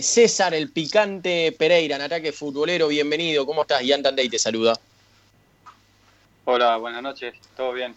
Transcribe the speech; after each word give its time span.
César, 0.00 0.54
el 0.54 0.70
picante 0.70 1.50
Pereira, 1.58 1.96
en 1.96 2.02
ataque 2.02 2.30
futbolero, 2.30 2.86
bienvenido. 2.86 3.44
¿Cómo 3.44 3.62
estás? 3.62 3.82
Ian 3.82 4.00
Tandey 4.00 4.28
te 4.28 4.38
saluda. 4.38 4.78
Hola, 6.44 6.76
buenas 6.76 7.02
noches. 7.02 7.34
¿Todo 7.56 7.72
bien? 7.72 7.96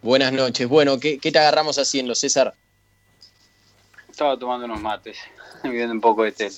Buenas 0.00 0.32
noches. 0.32 0.66
Bueno, 0.66 0.98
¿qué, 0.98 1.18
te 1.18 1.38
agarramos 1.38 1.78
haciendo, 1.78 2.14
César? 2.14 2.54
Estaba 4.08 4.38
tomando 4.38 4.64
unos 4.64 4.80
mates, 4.80 5.18
viendo 5.64 5.92
un 5.92 6.00
poco 6.00 6.24
de 6.24 6.32
té. 6.32 6.50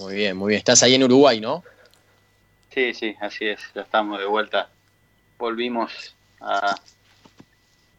Muy 0.00 0.16
bien, 0.16 0.36
muy 0.36 0.50
bien. 0.50 0.58
Estás 0.58 0.82
ahí 0.82 0.94
en 0.94 1.04
Uruguay, 1.04 1.40
¿no? 1.40 1.64
Sí, 2.74 2.92
sí, 2.92 3.16
así 3.18 3.46
es. 3.46 3.60
Ya 3.74 3.80
estamos 3.80 4.18
de 4.18 4.26
vuelta. 4.26 4.68
Volvimos 5.38 6.14
a, 6.42 6.76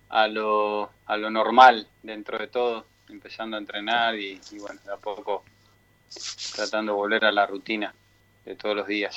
a, 0.09 0.27
lo, 0.27 0.91
a 1.07 1.17
lo 1.17 1.31
normal 1.31 1.87
dentro 2.03 2.37
de 2.37 2.45
todo, 2.45 2.85
empezando 3.09 3.57
a 3.57 3.59
entrenar 3.59 4.15
y, 4.17 4.39
bueno, 4.59 4.79
de 4.85 4.93
a 4.93 4.97
poco 4.97 5.43
tratando 6.55 6.93
de 6.93 6.97
volver 6.97 7.25
a 7.25 7.31
la 7.31 7.45
rutina 7.45 7.93
de 8.45 8.55
todos 8.55 8.75
los 8.75 8.87
días. 8.87 9.15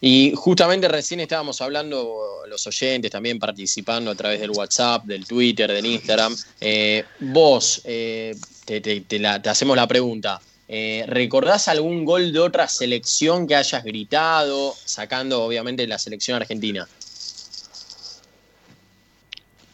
Y 0.00 0.32
justamente 0.34 0.88
recién 0.88 1.20
estábamos 1.20 1.60
hablando, 1.60 2.42
los 2.46 2.66
oyentes 2.66 3.10
también 3.10 3.38
participando 3.38 4.10
a 4.10 4.14
través 4.14 4.40
del 4.40 4.50
WhatsApp, 4.50 5.04
del 5.04 5.26
Twitter, 5.26 5.70
del 5.70 5.84
Instagram. 5.84 6.34
Eh, 6.60 7.04
vos, 7.20 7.82
eh, 7.84 8.34
te, 8.64 9.26
hacemos 9.26 9.76
la 9.76 9.86
pregunta. 9.86 10.40
Eh, 10.66 11.04
¿Recordás 11.06 11.68
algún 11.68 12.04
gol 12.04 12.32
de 12.32 12.38
otra 12.40 12.68
selección 12.68 13.46
que 13.46 13.56
hayas 13.56 13.84
gritado, 13.84 14.74
sacando 14.84 15.42
obviamente 15.42 15.86
la 15.86 15.98
selección 15.98 16.36
argentina? 16.36 16.86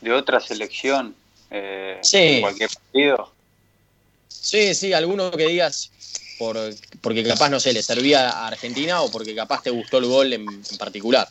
¿De 0.01 0.13
otra 0.13 0.41
selección? 0.41 1.17
Sí. 2.03 2.39
¿Cualquier 2.41 2.71
partido? 2.71 3.33
Sí, 4.29 4.75
sí, 4.75 4.93
alguno 4.93 5.31
que 5.31 5.47
digas, 5.47 5.91
por, 6.39 6.57
porque 7.01 7.25
capaz, 7.25 7.49
no 7.49 7.61
sé, 7.61 7.73
le 7.73 7.83
servía 7.83 8.29
a 8.29 8.49
Argentina 8.49 9.03
o 9.03 9.11
porque 9.11 9.35
capaz 9.35 9.63
te 9.63 9.71
gustó 9.71 9.99
el 9.99 10.07
gol 10.07 10.33
en, 10.33 10.47
particular? 10.79 11.29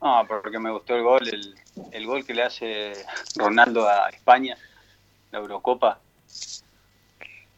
No, 0.00 0.24
porque 0.28 0.58
me 0.58 0.70
gustó 0.70 0.94
el 0.94 1.02
gol, 1.02 1.54
el, 1.92 2.06
gol 2.06 2.24
que 2.24 2.34
le 2.34 2.42
hace 2.42 2.92
Ronaldo 3.36 3.88
a 3.88 4.08
España, 4.10 4.56
la 5.32 5.38
Eurocopa. 5.38 5.98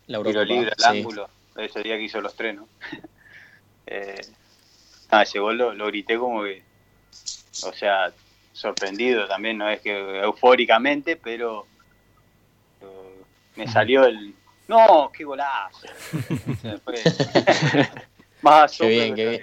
La 0.06 0.18
Eurocopa, 0.18 0.44
libre 0.44 0.72
al 0.78 0.96
ángulo, 0.96 1.28
ese 1.56 1.82
día 1.82 1.96
que 1.96 2.04
hizo 2.04 2.20
los 2.20 2.34
tres, 2.34 2.54
¿no? 2.54 2.68
eh, 3.86 4.20
ese 5.22 5.38
gol 5.38 5.58
lo, 5.58 5.86
grité 5.86 6.16
como 6.16 6.44
que, 6.44 6.62
o 7.64 7.72
sea, 7.72 8.12
sorprendido 8.52 9.26
también, 9.26 9.58
no 9.58 9.68
es 9.68 9.80
que 9.80 10.20
eufóricamente, 10.20 11.16
pero 11.16 11.66
eh, 11.66 11.75
me 13.56 13.66
salió 13.66 14.04
el, 14.04 14.34
no, 14.68 15.10
qué 15.16 15.24
golazo. 15.24 15.86
Más 18.42 18.76
qué 18.78 18.88
bien, 18.88 19.14
qué 19.14 19.28
bien. 19.28 19.42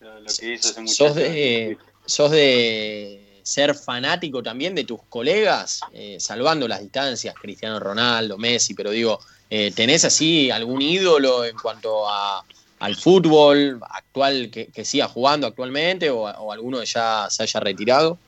Lo, 0.00 0.24
que 0.24 0.52
hizo 0.52 0.70
ese 0.70 0.86
¿Sos 0.86 1.14
de, 1.14 1.76
¿Sos 2.06 2.30
de 2.30 3.40
ser 3.42 3.74
fanático 3.74 4.42
también 4.42 4.74
de 4.74 4.84
tus 4.84 5.02
colegas, 5.08 5.80
eh, 5.92 6.18
salvando 6.20 6.68
las 6.68 6.80
distancias, 6.80 7.34
Cristiano 7.34 7.80
Ronaldo, 7.80 8.38
Messi, 8.38 8.74
pero 8.74 8.90
digo, 8.90 9.18
eh, 9.50 9.72
¿tenés 9.74 10.04
así 10.04 10.50
algún 10.50 10.82
ídolo 10.82 11.44
en 11.44 11.56
cuanto 11.56 12.08
a, 12.08 12.44
al 12.78 12.94
fútbol 12.94 13.80
actual 13.88 14.50
que, 14.50 14.84
siga 14.84 15.08
jugando 15.08 15.46
actualmente 15.46 16.10
o, 16.10 16.22
o, 16.24 16.52
alguno 16.52 16.80
que 16.80 16.86
ya 16.86 17.28
se 17.30 17.42
haya 17.42 17.60
retirado? 17.60 18.18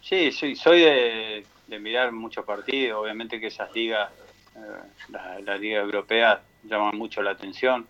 Sí, 0.00 0.30
sí, 0.32 0.54
soy 0.54 0.80
de, 0.80 1.46
mirar 1.78 2.12
muchos 2.12 2.44
partidos. 2.44 3.02
Obviamente 3.02 3.40
que 3.40 3.48
esas 3.48 3.72
ligas, 3.74 4.10
eh, 4.56 5.40
las 5.44 5.60
ligas 5.60 5.84
europeas, 5.84 6.40
llaman 6.62 6.96
mucho 6.96 7.22
la 7.22 7.32
atención 7.32 7.86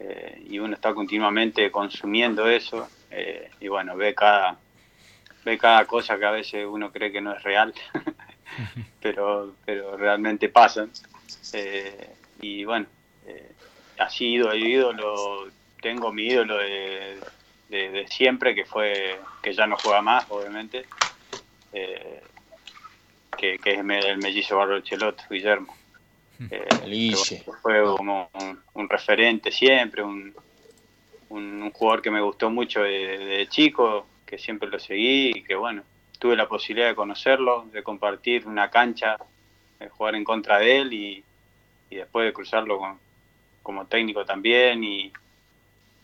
eh, 0.00 0.44
y 0.48 0.58
uno 0.58 0.74
está 0.74 0.92
continuamente 0.92 1.70
consumiendo 1.70 2.48
eso 2.48 2.88
eh, 3.10 3.50
y 3.60 3.68
bueno, 3.68 3.96
ve 3.96 4.14
cada, 4.14 4.58
ve 5.44 5.56
cada 5.56 5.84
cosa 5.84 6.18
que 6.18 6.24
a 6.24 6.32
veces 6.32 6.66
uno 6.68 6.90
cree 6.90 7.12
que 7.12 7.20
no 7.20 7.32
es 7.32 7.42
real, 7.42 7.72
pero, 9.00 9.54
pero 9.64 9.96
realmente 9.96 10.48
pasan. 10.48 10.90
y 12.40 12.64
bueno, 12.64 12.86
así 13.98 14.32
ido, 14.32 14.54
ídolo, 14.54 15.48
tengo 15.80 16.12
mi 16.12 16.26
ídolo 16.26 16.58
de, 16.58 18.06
siempre, 18.08 18.54
que 18.54 18.64
fue 18.64 19.20
que 19.42 19.52
ya 19.52 19.66
no 19.66 19.76
juega 19.76 20.02
más, 20.02 20.26
obviamente. 20.30 20.86
Eh, 21.72 22.22
que, 23.36 23.54
es 23.54 23.78
el 23.78 24.18
mellizo 24.18 24.56
Barro 24.56 24.80
Chelot, 24.80 25.28
Guillermo. 25.28 25.74
Eh, 26.50 27.14
fue 27.62 27.82
como 27.82 28.30
un, 28.74 28.88
referente 28.88 29.50
siempre, 29.50 30.02
un, 30.02 30.34
un, 31.30 31.70
jugador 31.70 32.02
que 32.02 32.10
me 32.10 32.20
gustó 32.20 32.50
mucho 32.50 32.82
de, 32.82 33.46
chico, 33.48 34.06
que 34.26 34.38
siempre 34.38 34.68
lo 34.68 34.78
seguí 34.78 35.32
y 35.34 35.42
que 35.42 35.54
bueno, 35.54 35.82
tuve 36.18 36.36
la 36.36 36.46
posibilidad 36.46 36.88
de 36.88 36.94
conocerlo, 36.94 37.66
de 37.72 37.82
compartir 37.82 38.46
una 38.46 38.70
cancha, 38.70 39.16
de 39.78 39.88
jugar 39.88 40.14
en 40.14 40.24
contra 40.24 40.58
de 40.58 40.78
él 40.78 40.92
y, 40.92 41.24
y 41.90 41.96
después 41.96 42.26
de 42.26 42.32
cruzarlo 42.32 42.78
con, 42.78 42.98
como 43.62 43.86
técnico 43.86 44.24
también 44.24 44.84
y, 44.84 45.12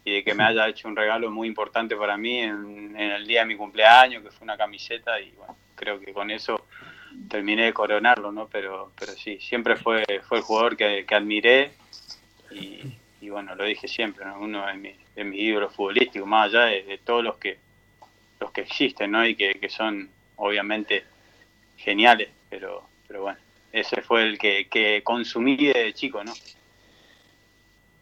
y, 0.04 0.12
de 0.14 0.25
que 0.25 0.34
me 0.34 0.44
haya 0.44 0.69
hecho 0.69 0.88
un 0.88 0.97
regalo 0.97 1.31
muy 1.31 1.47
importante 1.47 1.94
para 1.94 2.16
mí 2.16 2.38
en, 2.38 2.97
en 2.97 3.10
el 3.12 3.26
día 3.26 3.41
de 3.41 3.47
mi 3.47 3.56
cumpleaños, 3.56 4.22
que 4.22 4.31
fue 4.31 4.44
una 4.44 4.56
camiseta 4.56 5.20
y 5.20 5.31
bueno, 5.32 5.56
creo 5.75 6.00
que 6.00 6.12
con 6.14 6.31
eso 6.31 6.66
terminé 7.28 7.65
de 7.67 7.73
coronarlo, 7.73 8.33
¿no? 8.33 8.49
Pero, 8.49 8.93
pero 8.99 9.12
sí, 9.12 9.39
siempre 9.41 9.77
fue, 9.77 10.05
fue 10.27 10.39
el 10.39 10.45
jugador 10.45 10.77
que, 10.77 11.05
admiré 11.11 11.73
y, 12.50 13.28
bueno, 13.28 13.55
lo 13.55 13.65
dije 13.65 13.89
siempre, 13.89 14.27
uno 14.39 14.67
de, 14.67 14.75
mis 14.75 14.97
de 15.15 15.25
mis 15.25 15.41
ídolos 15.41 15.75
futbolísticos, 15.75 16.27
más 16.27 16.49
allá 16.49 16.67
de, 16.67 17.00
todos 17.05 17.25
los 17.25 17.37
que 17.37 17.59
los 18.41 18.50
que 18.50 18.62
existen, 18.62 19.12
¿no? 19.12 19.27
Y 19.27 19.37
que, 19.37 19.69
son 19.69 20.11
obviamente 20.37 21.05
geniales, 21.77 22.28
pero, 22.50 22.89
pero 23.06 23.23
bueno, 23.23 23.39
ese 23.73 24.03
fue 24.03 24.25
el 24.25 24.39
que, 24.39 24.69
que 24.69 25.03
consumí 25.05 25.56
de 25.56 25.93
chico, 25.94 26.25
¿no? 26.25 26.33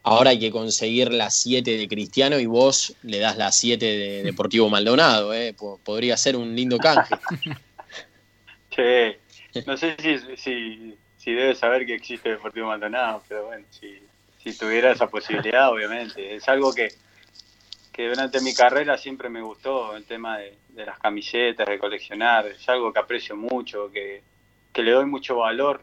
Ahora 0.03 0.31
hay 0.31 0.39
que 0.39 0.51
conseguir 0.51 1.13
la 1.13 1.29
7 1.31 1.77
de 1.77 1.87
Cristiano 1.87 2.39
y 2.39 2.47
vos 2.47 2.97
le 3.03 3.19
das 3.19 3.37
la 3.37 3.53
7 3.53 3.85
de 3.85 4.23
Deportivo 4.23 4.71
Maldonado, 4.71 5.35
¿eh? 5.35 5.55
Podría 5.85 6.17
ser 6.17 6.37
un 6.37 6.57
lindo 6.57 6.79
canje. 6.79 7.15
Sí, 8.75 9.63
no 9.67 9.77
sé 9.77 9.97
si, 9.99 10.37
si, 10.37 10.99
si 11.17 11.33
debes 11.33 11.59
saber 11.59 11.85
que 11.85 11.95
existe 11.95 12.31
Deportivo 12.31 12.69
Maldonado, 12.69 13.23
pero 13.29 13.47
bueno, 13.47 13.67
si, 13.71 13.99
si 14.43 14.57
tuviera 14.57 14.93
esa 14.93 15.09
posibilidad, 15.09 15.71
obviamente. 15.73 16.35
Es 16.35 16.49
algo 16.49 16.73
que, 16.73 16.89
que 17.93 18.09
durante 18.09 18.41
mi 18.41 18.55
carrera 18.55 18.97
siempre 18.97 19.29
me 19.29 19.43
gustó, 19.43 19.97
el 19.97 20.05
tema 20.05 20.39
de, 20.39 20.57
las 20.75 20.99
camisetas, 20.99 21.67
de 21.67 21.79
coleccionar. 21.79 22.47
Es 22.47 22.69
algo 22.69 22.93
que 22.93 23.01
aprecio 23.01 23.37
mucho, 23.37 23.91
que, 23.91 24.23
que 24.73 24.83
le 24.83 24.93
doy 24.93 25.07
mucho 25.07 25.37
valor, 25.37 25.83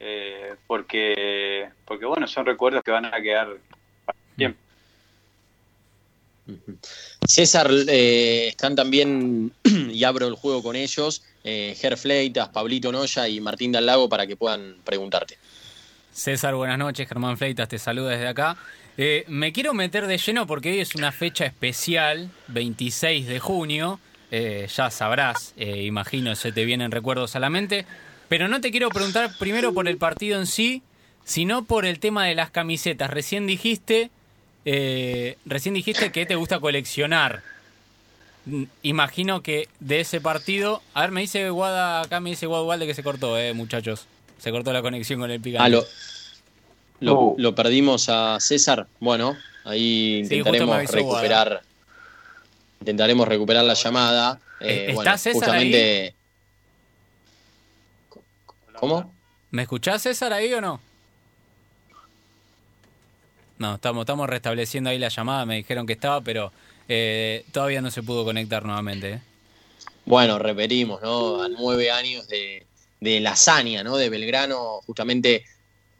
eh, 0.00 0.54
porque, 0.66 1.70
porque 1.84 2.04
bueno, 2.04 2.26
son 2.26 2.46
recuerdos 2.46 2.82
que 2.84 2.90
van 2.90 3.06
a 3.06 3.22
quedar 3.22 3.56
para 4.04 4.18
siempre. 4.36 4.68
César, 7.26 7.70
eh, 7.88 8.48
están 8.48 8.74
también, 8.74 9.52
y 9.64 10.04
abro 10.04 10.26
el 10.26 10.34
juego 10.34 10.62
con 10.62 10.76
ellos, 10.76 11.22
eh, 11.48 11.74
Ger 11.74 11.96
Fleitas, 11.96 12.48
Pablito 12.48 12.92
Noya 12.92 13.28
y 13.28 13.40
Martín 13.40 13.72
Del 13.72 13.86
Lago 13.86 14.08
para 14.08 14.26
que 14.26 14.36
puedan 14.36 14.76
preguntarte. 14.84 15.38
César, 16.12 16.54
buenas 16.54 16.78
noches. 16.78 17.08
Germán 17.08 17.38
Fleitas 17.38 17.68
te 17.68 17.78
saluda 17.78 18.10
desde 18.10 18.28
acá. 18.28 18.56
Eh, 18.96 19.24
me 19.28 19.52
quiero 19.52 19.74
meter 19.74 20.06
de 20.06 20.18
lleno 20.18 20.46
porque 20.46 20.72
hoy 20.72 20.80
es 20.80 20.94
una 20.94 21.12
fecha 21.12 21.46
especial, 21.46 22.30
26 22.48 23.26
de 23.26 23.38
junio. 23.38 24.00
ya 24.30 24.90
sabrás, 24.90 25.54
imagino, 25.56 26.34
se 26.34 26.52
te 26.52 26.64
vienen 26.64 26.90
recuerdos 26.90 27.36
a 27.36 27.40
la 27.40 27.48
mente. 27.48 27.86
Pero 28.28 28.48
no 28.48 28.60
te 28.60 28.70
quiero 28.70 28.90
preguntar 28.90 29.30
primero 29.38 29.72
por 29.72 29.88
el 29.88 29.96
partido 29.96 30.38
en 30.38 30.46
sí, 30.46 30.82
sino 31.24 31.64
por 31.64 31.86
el 31.86 31.98
tema 31.98 32.26
de 32.26 32.34
las 32.34 32.50
camisetas. 32.50 33.08
Recién 33.08 33.46
dijiste 33.46 34.10
eh, 34.70 35.38
recién 35.46 35.74
dijiste 35.74 36.12
que 36.12 36.26
te 36.26 36.34
gusta 36.34 36.60
coleccionar. 36.60 37.42
Imagino 38.82 39.42
que 39.42 39.68
de 39.80 40.00
ese 40.00 40.20
partido. 40.20 40.82
A 40.94 41.02
ver, 41.02 41.10
me 41.10 41.20
dice 41.20 41.50
Guada, 41.50 42.02
acá 42.02 42.20
me 42.20 42.30
dice 42.30 42.46
Guada 42.46 42.78
de 42.78 42.86
que 42.86 42.94
se 42.94 43.02
cortó, 43.02 43.38
eh, 43.38 43.52
muchachos. 43.52 44.06
Se 44.38 44.50
cortó 44.50 44.72
la 44.72 44.82
conexión 44.82 45.20
con 45.20 45.30
el 45.30 45.40
picante. 45.40 45.76
Ah, 45.76 45.84
lo, 47.00 47.34
lo, 47.36 47.54
perdimos 47.54 48.08
a 48.08 48.38
César. 48.40 48.86
Bueno, 49.00 49.36
ahí 49.64 50.20
intentaremos 50.22 50.90
recuperar. 50.90 51.62
Intentaremos 52.80 53.26
recuperar 53.26 53.64
la 53.64 53.74
llamada. 53.74 54.40
Eh, 54.60 54.94
¿Está 54.96 55.18
César 55.18 55.50
ahí? 55.50 56.12
¿Cómo? 58.74 59.12
¿Me 59.50 59.62
escuchás 59.62 60.02
César 60.02 60.32
ahí 60.32 60.52
o 60.52 60.60
no? 60.60 60.80
No, 63.58 63.74
estamos, 63.74 64.02
estamos 64.02 64.28
restableciendo 64.28 64.90
ahí 64.90 64.98
la 64.98 65.08
llamada, 65.08 65.44
me 65.44 65.56
dijeron 65.56 65.84
que 65.86 65.94
estaba, 65.94 66.20
pero 66.20 66.52
eh, 66.88 67.44
todavía 67.52 67.80
no 67.80 67.90
se 67.90 68.02
pudo 68.02 68.24
conectar 68.24 68.64
nuevamente. 68.64 69.12
¿eh? 69.12 69.20
Bueno, 70.04 70.38
repetimos, 70.38 71.02
¿no? 71.02 71.42
A 71.42 71.48
nueve 71.48 71.90
años 71.90 72.26
de, 72.28 72.66
de 73.00 73.20
la 73.20 73.32
hazaña, 73.32 73.84
¿no? 73.84 73.96
De 73.96 74.08
Belgrano 74.08 74.80
justamente 74.86 75.44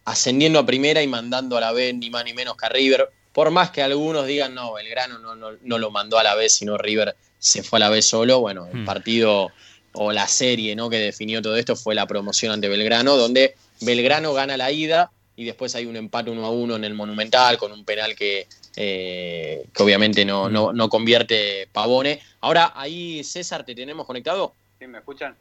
ascendiendo 0.04 0.58
a 0.58 0.66
primera 0.66 1.02
y 1.02 1.06
mandando 1.06 1.58
a 1.58 1.60
la 1.60 1.72
B 1.72 1.92
ni 1.92 2.08
más 2.08 2.24
ni 2.24 2.32
menos 2.32 2.56
que 2.56 2.66
a 2.66 2.70
River. 2.70 3.10
Por 3.32 3.50
más 3.50 3.70
que 3.70 3.82
algunos 3.82 4.26
digan, 4.26 4.54
no, 4.54 4.72
Belgrano 4.72 5.18
no, 5.18 5.36
no, 5.36 5.78
lo 5.78 5.90
mandó 5.90 6.18
a 6.18 6.22
la 6.22 6.34
B, 6.34 6.48
sino 6.48 6.78
River 6.78 7.14
se 7.38 7.62
fue 7.62 7.78
a 7.78 7.80
la 7.80 7.90
B 7.90 8.00
solo. 8.00 8.40
Bueno, 8.40 8.66
el 8.66 8.80
hmm. 8.80 8.84
partido 8.86 9.52
o 9.92 10.12
la 10.12 10.26
serie 10.26 10.74
¿no? 10.74 10.88
que 10.88 10.98
definió 10.98 11.42
todo 11.42 11.56
esto 11.56 11.76
fue 11.76 11.94
la 11.94 12.06
promoción 12.06 12.52
ante 12.52 12.68
Belgrano, 12.68 13.16
donde 13.16 13.54
Belgrano 13.80 14.32
gana 14.32 14.56
la 14.56 14.72
ida 14.72 15.10
y 15.36 15.44
después 15.44 15.74
hay 15.74 15.86
un 15.86 15.96
empate 15.96 16.30
uno 16.30 16.46
a 16.46 16.50
uno 16.50 16.76
en 16.76 16.84
el 16.84 16.94
Monumental 16.94 17.58
con 17.58 17.70
un 17.72 17.84
penal 17.84 18.16
que, 18.16 18.48
eh, 18.80 19.66
que 19.74 19.82
obviamente 19.82 20.24
no, 20.24 20.48
no, 20.48 20.72
no, 20.72 20.88
convierte 20.88 21.68
Pavone. 21.72 22.22
Ahora, 22.40 22.72
ahí 22.76 23.24
César, 23.24 23.64
¿te 23.64 23.74
tenemos 23.74 24.06
conectado? 24.06 24.54
Sí, 24.78 24.86
¿me 24.86 24.98
escuchan? 24.98 25.34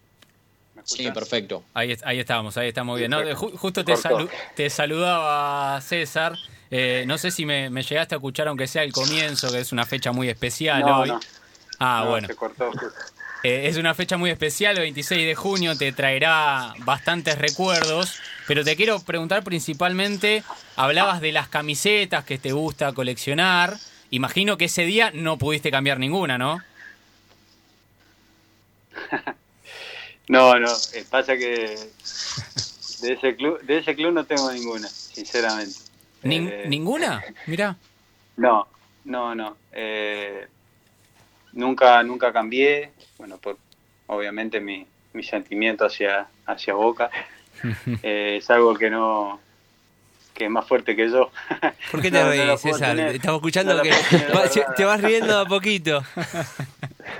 Sí, 0.83 1.11
perfecto. 1.11 1.63
Ahí, 1.75 1.95
ahí 2.03 2.19
estamos, 2.19 2.57
ahí 2.57 2.69
estamos 2.69 2.97
bien. 2.97 3.13
justo 3.35 3.85
te, 3.85 3.93
te 4.55 4.69
saludaba 4.71 5.79
César. 5.81 6.35
Eh, 6.71 7.03
no 7.05 7.19
sé 7.19 7.29
si 7.29 7.45
me, 7.45 7.69
llegaste 7.69 8.15
a 8.15 8.17
escuchar, 8.17 8.47
aunque 8.47 8.65
sea 8.65 8.81
el 8.81 8.91
comienzo, 8.91 9.51
que 9.51 9.59
es 9.59 9.71
una 9.71 9.85
fecha 9.85 10.11
muy 10.11 10.29
especial 10.29 10.83
hoy. 10.83 11.13
Ah, 11.77 12.05
bueno. 12.09 12.27
Eh, 13.43 13.67
es 13.67 13.77
una 13.77 13.93
fecha 13.93 14.17
muy 14.17 14.29
especial, 14.29 14.75
el 14.77 14.83
26 14.83 15.27
de 15.27 15.35
junio, 15.35 15.77
te 15.77 15.91
traerá 15.91 16.73
bastantes 16.79 17.37
recuerdos, 17.37 18.19
pero 18.47 18.63
te 18.63 18.75
quiero 18.75 18.99
preguntar 18.99 19.43
principalmente, 19.43 20.43
hablabas 20.75 21.21
de 21.21 21.31
las 21.31 21.47
camisetas 21.47 22.25
que 22.25 22.39
te 22.39 22.51
gusta 22.51 22.93
coleccionar, 22.93 23.77
imagino 24.09 24.57
que 24.57 24.65
ese 24.65 24.85
día 24.85 25.11
no 25.13 25.37
pudiste 25.37 25.69
cambiar 25.69 25.99
ninguna, 25.99 26.37
¿no? 26.37 26.61
no, 30.29 30.59
no, 30.59 30.71
eh, 30.93 31.05
pasa 31.09 31.37
que 31.37 31.77
de 33.01 33.13
ese 33.13 33.35
club, 33.35 33.61
de 33.61 33.77
ese 33.77 33.95
club 33.95 34.13
no 34.13 34.25
tengo 34.25 34.51
ninguna, 34.51 34.87
sinceramente. 34.87 35.77
Eh, 36.23 36.65
¿Ninguna? 36.67 37.23
Mira. 37.45 37.75
No, 38.37 38.67
no, 39.03 39.33
no. 39.33 39.57
Nunca, 41.53 42.01
nunca 42.03 42.31
cambié 42.31 42.91
bueno, 43.17 43.37
por 43.37 43.57
obviamente 44.07 44.59
mi, 44.59 44.85
mi 45.13 45.23
sentimiento 45.23 45.85
hacia, 45.85 46.27
hacia 46.45 46.73
Boca. 46.73 47.09
Eh, 48.03 48.35
es 48.37 48.51
algo 48.51 48.75
que 48.75 48.87
no 48.87 49.39
que 50.35 50.45
es 50.45 50.51
más 50.51 50.67
fuerte 50.67 50.95
que 50.95 51.09
yo. 51.09 51.31
¿Por 51.91 52.03
qué 52.03 52.11
te 52.11 52.23
reís, 52.23 52.61
César? 52.61 52.99
Estamos 52.99 53.39
escuchando 53.39 53.81
que 53.81 53.91
te 54.75 54.85
vas 54.85 55.01
riendo 55.01 55.39
a 55.39 55.45
poquito. 55.47 56.03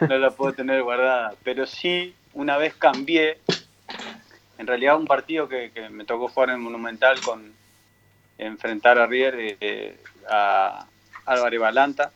no 0.02 0.18
la 0.20 0.30
puedo 0.30 0.54
tener 0.54 0.84
guardada, 0.84 1.34
pero 1.44 1.66
sí, 1.66 2.14
una 2.34 2.58
vez 2.58 2.76
cambié, 2.76 3.40
en 4.60 4.68
realidad 4.68 4.96
un 4.96 5.08
partido 5.08 5.50
que, 5.50 5.72
que 5.72 5.90
me 5.90 6.06
tocó 6.06 6.28
jugar 6.28 6.52
en 6.52 6.60
Monumental 6.60 7.20
con 7.22 7.52
enfrentar 8.38 9.00
a 9.00 9.08
River, 9.08 9.36
eh, 9.40 9.58
eh, 9.60 9.98
a 10.30 10.86
Álvaro 11.26 11.62
Balanta. 11.62 12.12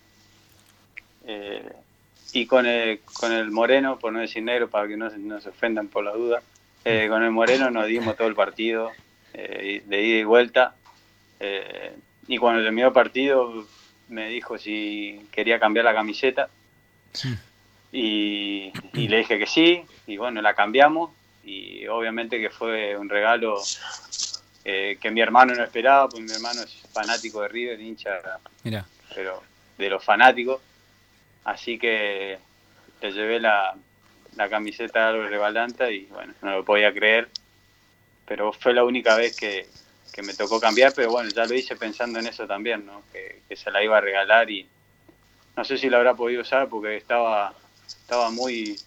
Eh, 1.26 1.74
y 2.34 2.46
con 2.46 2.66
el, 2.66 3.02
con 3.20 3.32
el 3.32 3.52
Moreno, 3.52 4.00
por 4.00 4.14
no 4.14 4.20
decir 4.20 4.44
negro, 4.44 4.70
para 4.70 4.88
que 4.88 4.98
no, 4.98 5.10
se 5.42 5.50
ofendan 5.50 5.88
por 5.88 6.04
la 6.04 6.12
duda, 6.12 6.42
eh, 6.86 7.08
con 7.10 7.24
el 7.24 7.32
Moreno 7.32 7.70
nos 7.70 7.88
dimos 7.88 8.16
todo 8.16 8.28
el 8.28 8.36
partido 8.36 8.92
eh, 9.34 9.84
de 9.86 10.02
ida 10.02 10.20
y 10.20 10.24
vuelta. 10.24 10.76
Eh, 11.40 11.96
y 12.28 12.38
cuando 12.38 12.64
terminó 12.64 12.88
el 12.88 12.94
partido 12.94 13.66
me 14.10 14.30
dijo 14.30 14.58
si 14.58 15.28
quería 15.32 15.60
cambiar 15.60 15.86
la 15.86 15.94
camiseta. 15.94 16.50
Y, 17.94 18.72
le 18.94 19.18
dije 19.18 19.38
que 19.38 19.48
sí, 19.48 19.84
y 20.08 20.16
bueno, 20.16 20.42
la 20.42 20.54
cambiamos. 20.54 21.12
Y 21.44 21.86
obviamente 21.88 22.40
que 22.40 22.50
fue 22.50 22.96
un 22.96 23.10
regalo 23.10 23.62
que 24.64 25.12
mi 25.12 25.20
hermano 25.20 25.54
no 25.54 25.64
esperaba, 25.64 26.08
porque 26.08 26.24
mi 26.24 26.32
hermano 26.32 26.62
es 26.62 26.72
fanático 26.94 27.42
de 27.42 27.48
River, 27.50 27.82
hincha, 27.82 28.22
Mira. 28.64 28.86
pero 29.14 29.44
de 29.78 29.90
los 29.90 30.04
fanáticos 30.04 30.62
Así 31.44 31.78
que 31.78 32.38
le 33.02 33.12
llevé 33.12 33.40
la, 33.40 33.76
camiseta 34.50 35.00
de 35.00 35.18
Álvaro 35.18 35.40
Balanta 35.40 35.92
y 35.92 36.06
bueno, 36.06 36.34
no 36.42 36.52
lo 36.58 36.66
podía 36.66 36.94
creer. 36.94 37.30
Pero 38.26 38.54
fue 38.54 38.74
la 38.74 38.84
única 38.84 39.16
vez 39.16 39.36
que, 39.36 39.68
me 40.24 40.34
tocó 40.34 40.60
cambiar, 40.60 40.94
pero 40.94 41.10
bueno, 41.10 41.30
ya 41.30 41.46
lo 41.46 41.56
hice 41.56 41.76
pensando 41.76 42.20
en 42.20 42.28
eso 42.28 42.46
también, 42.46 42.86
¿no? 42.86 43.02
Que, 43.12 43.42
que, 43.48 43.56
se 43.56 43.72
la 43.72 43.84
iba 43.84 43.98
a 43.98 44.02
regalar 44.02 44.52
y 44.52 44.68
no 45.56 45.64
sé 45.64 45.78
si 45.78 45.90
la 45.90 45.98
habrá 45.98 46.14
podido 46.14 46.42
usar 46.42 46.70
porque 46.70 46.98
estaba, 46.98 47.56
estaba 47.88 48.30
muy, 48.30 48.78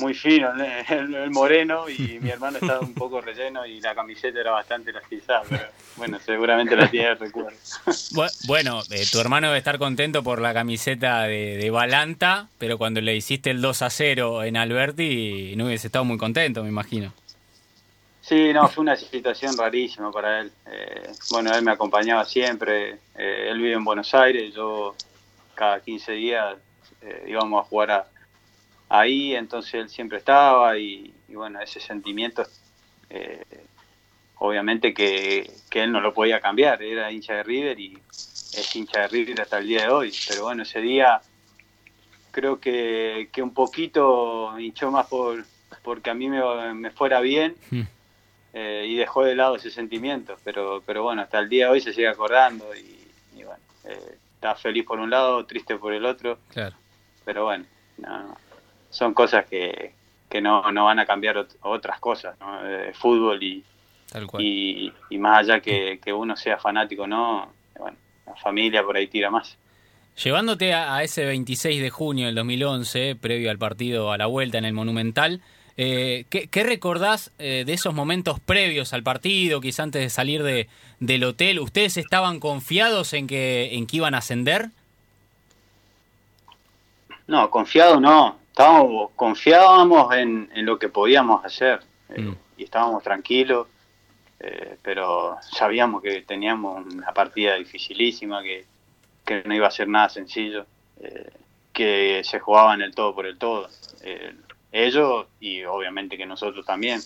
muy 0.00 0.14
fino 0.14 0.50
el, 0.88 1.30
moreno 1.30 1.88
y 1.88 2.18
mi 2.20 2.30
hermano 2.30 2.58
estaba 2.60 2.80
un 2.80 2.94
poco 2.94 3.20
relleno 3.20 3.66
y 3.66 3.80
la 3.80 3.94
camiseta 3.94 4.40
era 4.40 4.52
bastante 4.52 4.90
elastizada, 4.90 5.42
pero 5.48 5.64
bueno, 5.96 6.18
seguramente 6.24 6.74
la 6.74 6.90
tiene 6.90 7.14
recuerdo. 7.14 7.50
Bueno, 8.46 8.80
eh, 8.90 9.04
tu 9.10 9.20
hermano 9.20 9.48
debe 9.48 9.58
estar 9.58 9.78
contento 9.78 10.22
por 10.22 10.40
la 10.40 10.52
camiseta 10.52 11.22
de, 11.22 11.56
de, 11.56 11.70
Balanta, 11.70 12.48
pero 12.58 12.78
cuando 12.78 13.00
le 13.00 13.14
hiciste 13.14 13.50
el 13.50 13.60
2 13.60 13.82
a 13.82 13.90
0 13.90 14.44
en 14.44 14.56
Alberti 14.56 15.54
no 15.56 15.66
hubiese 15.66 15.88
estado 15.88 16.04
muy 16.04 16.18
contento, 16.18 16.62
me 16.62 16.68
imagino. 16.68 17.12
Sí, 18.20 18.52
no, 18.52 18.68
fue 18.68 18.82
una 18.82 18.96
situación 18.96 19.56
rarísima 19.56 20.10
para 20.10 20.40
él. 20.40 20.52
Eh, 20.66 21.12
bueno, 21.30 21.52
él 21.54 21.62
me 21.62 21.72
acompañaba 21.72 22.24
siempre, 22.24 22.98
eh, 23.16 23.48
él 23.50 23.58
vive 23.58 23.74
en 23.74 23.84
Buenos 23.84 24.14
Aires, 24.14 24.54
yo 24.54 24.94
cada 25.54 25.80
15 25.80 26.12
días 26.12 26.56
íbamos 27.26 27.64
a 27.64 27.68
jugar 27.68 27.90
a 27.90 28.06
ahí, 28.90 29.34
entonces 29.34 29.74
él 29.74 29.88
siempre 29.88 30.18
estaba 30.18 30.76
y, 30.76 31.14
bueno, 31.28 31.60
ese 31.60 31.80
sentimiento, 31.80 32.44
eh, 33.08 33.44
obviamente 34.38 34.92
que, 34.92 35.50
él 35.70 35.92
no 35.92 36.00
lo 36.00 36.12
podía 36.12 36.40
cambiar, 36.40 36.82
era 36.82 37.10
hincha 37.10 37.36
de 37.36 37.42
River 37.44 37.80
y 37.80 37.96
es 38.52 38.76
hincha 38.76 39.02
de 39.02 39.08
River 39.08 39.40
hasta 39.40 39.58
el 39.58 39.68
día 39.68 39.82
de 39.82 39.88
hoy, 39.88 40.12
pero 40.28 40.42
bueno, 40.42 40.64
ese 40.64 40.80
día 40.80 41.22
creo 42.32 42.60
que, 42.60 43.30
que 43.32 43.42
un 43.42 43.54
poquito 43.54 44.58
hinchó 44.58 44.90
más 44.90 45.06
por 45.06 45.44
porque 45.82 46.10
a 46.10 46.14
mí 46.14 46.28
me, 46.28 46.90
fuera 46.90 47.20
bien 47.20 47.54
hmm. 47.70 47.82
eh, 48.54 48.86
y 48.88 48.96
dejó 48.96 49.24
de 49.24 49.36
lado 49.36 49.56
ese 49.56 49.70
sentimiento, 49.70 50.36
pero, 50.44 50.82
pero 50.84 51.04
bueno, 51.04 51.22
hasta 51.22 51.38
el 51.38 51.48
día 51.48 51.66
de 51.66 51.72
hoy 51.72 51.80
se 51.80 51.92
sigue 51.92 52.08
acordando 52.08 52.66
y, 52.74 53.44
bueno, 53.44 53.62
eh, 53.84 54.18
está 54.34 54.56
feliz 54.56 54.84
por 54.84 54.98
un 54.98 55.10
lado, 55.10 55.46
triste 55.46 55.76
por 55.76 55.92
el 55.92 56.04
otro, 56.04 56.38
claro. 56.50 56.74
pero 57.24 57.44
bueno, 57.44 57.64
no, 57.98 58.36
son 58.90 59.14
cosas 59.14 59.46
que, 59.46 59.94
que 60.28 60.40
no, 60.40 60.70
no 60.72 60.84
van 60.84 60.98
a 60.98 61.06
cambiar 61.06 61.46
otras 61.62 61.98
cosas, 62.00 62.38
¿no? 62.40 62.58
Fútbol 62.94 63.42
y, 63.42 63.64
y, 65.10 65.18
más 65.18 65.38
allá 65.38 65.60
que, 65.60 66.00
que 66.02 66.12
uno 66.12 66.36
sea 66.36 66.58
fanático 66.58 67.06
no, 67.06 67.48
bueno, 67.78 67.96
la 68.26 68.36
familia 68.36 68.82
por 68.82 68.96
ahí 68.96 69.06
tira 69.06 69.30
más. 69.30 69.56
Llevándote 70.22 70.74
a, 70.74 71.02
ese 71.02 71.24
26 71.24 71.80
de 71.80 71.90
junio 71.90 72.26
del 72.26 72.34
2011, 72.34 73.16
previo 73.16 73.50
al 73.50 73.58
partido 73.58 74.12
a 74.12 74.18
la 74.18 74.26
vuelta 74.26 74.58
en 74.58 74.64
el 74.64 74.72
Monumental, 74.72 75.40
eh, 75.76 76.26
¿qué, 76.28 76.64
recordás 76.64 77.32
eh, 77.38 77.64
de 77.64 77.72
esos 77.72 77.94
momentos 77.94 78.38
previos 78.38 78.92
al 78.92 79.02
partido, 79.02 79.60
quizás 79.60 79.84
antes 79.84 80.02
de 80.02 80.10
salir 80.10 80.42
de, 80.42 80.68
del 80.98 81.24
hotel? 81.24 81.58
¿Ustedes 81.58 81.96
estaban 81.96 82.38
confiados 82.38 83.14
en 83.14 83.26
que, 83.26 83.70
en 83.72 83.86
que 83.86 83.96
iban 83.96 84.14
a 84.14 84.18
ascender? 84.18 84.70
No, 87.26 87.48
confiado 87.50 87.98
no 88.00 88.39
estábamos, 88.60 89.10
confiábamos 89.16 90.14
en, 90.14 90.50
lo 90.66 90.78
que 90.78 90.90
podíamos 90.90 91.42
hacer 91.44 91.80
eh, 92.10 92.20
mm. 92.20 92.36
y 92.58 92.64
estábamos 92.64 93.02
tranquilos, 93.02 93.66
eh, 94.38 94.76
pero 94.82 95.38
sabíamos 95.40 96.02
que 96.02 96.20
teníamos 96.22 96.84
una 96.92 97.12
partida 97.12 97.54
dificilísima, 97.54 98.42
que, 98.42 98.66
no 99.44 99.54
iba 99.54 99.68
a 99.68 99.70
ser 99.70 99.88
nada 99.88 100.08
sencillo, 100.08 100.66
eh, 101.00 101.30
que 101.72 102.20
se 102.24 102.40
jugaba 102.40 102.74
en 102.74 102.82
el 102.82 102.94
todo 102.94 103.14
por 103.14 103.26
el 103.26 103.38
todo. 103.38 103.68
ellos 104.72 105.26
y 105.38 105.62
obviamente 105.64 106.18
que 106.18 106.26
nosotros 106.26 106.66
también. 106.66 107.00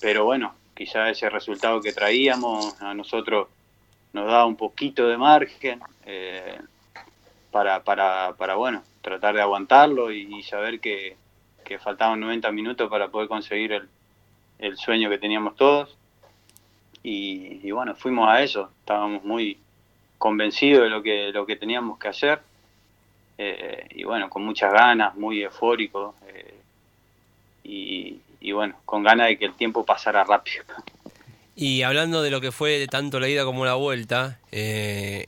Pero 0.00 0.24
bueno, 0.24 0.54
quizá 0.74 1.10
ese 1.10 1.28
resultado 1.28 1.82
que 1.82 1.92
traíamos 1.92 2.80
a 2.80 2.94
nosotros 2.94 3.48
nos 4.12 4.26
da 4.30 4.46
un 4.46 4.56
poquito 4.56 5.08
de 5.08 5.18
margen 5.18 5.80
para, 7.50 7.82
para, 7.82 8.34
para, 8.38 8.54
bueno, 8.54 8.84
tratar 9.02 9.34
de 9.34 9.42
aguantarlo 9.42 10.10
y, 10.10 10.42
saber 10.42 10.80
que, 10.80 11.16
faltaban 11.82 12.20
90 12.20 12.52
minutos 12.52 12.90
para 12.90 13.08
poder 13.08 13.28
conseguir 13.28 13.88
el, 14.58 14.76
sueño 14.76 15.08
que 15.10 15.18
teníamos 15.18 15.56
todos. 15.56 15.96
Y, 17.02 17.70
bueno, 17.70 17.94
fuimos 17.94 18.28
a 18.28 18.42
eso, 18.42 18.70
estábamos 18.80 19.24
muy 19.24 19.58
convencidos 20.18 20.84
de 20.84 20.90
lo 20.90 21.02
que, 21.02 21.32
lo 21.32 21.44
que 21.46 21.56
teníamos 21.56 21.98
que 21.98 22.08
hacer. 22.08 22.40
Eh, 23.38 23.86
y 23.90 24.04
bueno, 24.04 24.30
con 24.30 24.44
muchas 24.44 24.72
ganas, 24.72 25.14
muy 25.16 25.42
eufórico. 25.42 26.14
Eh, 26.28 26.54
y, 27.64 28.20
y 28.40 28.52
bueno, 28.52 28.76
con 28.84 29.02
ganas 29.02 29.28
de 29.28 29.38
que 29.38 29.46
el 29.46 29.54
tiempo 29.54 29.84
pasara 29.84 30.24
rápido. 30.24 30.64
Y 31.54 31.82
hablando 31.82 32.22
de 32.22 32.30
lo 32.30 32.40
que 32.40 32.50
fue 32.50 32.86
tanto 32.88 33.20
la 33.20 33.28
ida 33.28 33.44
como 33.44 33.64
la 33.64 33.74
vuelta, 33.74 34.40
eh, 34.50 35.26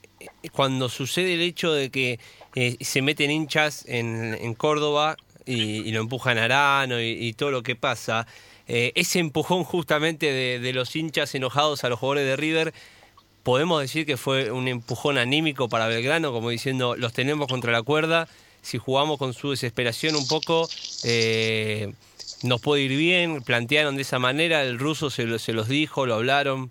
cuando 0.51 0.89
sucede 0.89 1.35
el 1.35 1.41
hecho 1.41 1.71
de 1.71 1.91
que 1.91 2.19
eh, 2.55 2.77
se 2.79 3.01
meten 3.01 3.31
hinchas 3.31 3.83
en, 3.87 4.53
Córdoba 4.55 5.17
y, 5.45 5.91
lo 5.91 5.99
empujan 5.99 6.37
a 6.37 6.45
Arano 6.45 7.01
y, 7.01 7.33
todo 7.33 7.51
lo 7.51 7.63
que 7.63 7.75
pasa, 7.75 8.25
eh, 8.67 8.93
ese 8.95 9.19
empujón 9.19 9.65
justamente 9.65 10.31
de, 10.31 10.73
los 10.73 10.95
hinchas 10.95 11.35
enojados 11.35 11.83
a 11.83 11.89
los 11.89 11.99
jugadores 11.99 12.25
de 12.25 12.35
River, 12.37 12.73
podemos 13.43 13.81
decir 13.81 14.05
que 14.05 14.15
fue 14.15 14.51
un 14.51 14.69
empujón 14.69 15.17
anímico 15.17 15.67
para 15.67 15.87
Belgrano, 15.87 16.31
como 16.31 16.49
diciendo, 16.49 16.95
los 16.95 17.11
tenemos 17.11 17.47
contra 17.47 17.73
la 17.73 17.83
cuerda, 17.83 18.27
si 18.61 18.77
jugamos 18.77 19.19
con 19.19 19.33
su 19.33 19.51
desesperación 19.51 20.15
un 20.15 20.27
poco, 20.27 20.67
eh, 21.03 21.93
nos 22.41 22.61
puede 22.61 22.83
ir 22.83 22.97
bien, 22.97 23.43
plantearon 23.43 23.97
de 23.97 24.03
esa 24.03 24.17
manera, 24.17 24.63
el 24.63 24.79
ruso 24.79 25.09
se, 25.09 25.37
se 25.39 25.53
los 25.53 25.67
dijo, 25.67 26.05
lo 26.05 26.15
hablaron. 26.15 26.69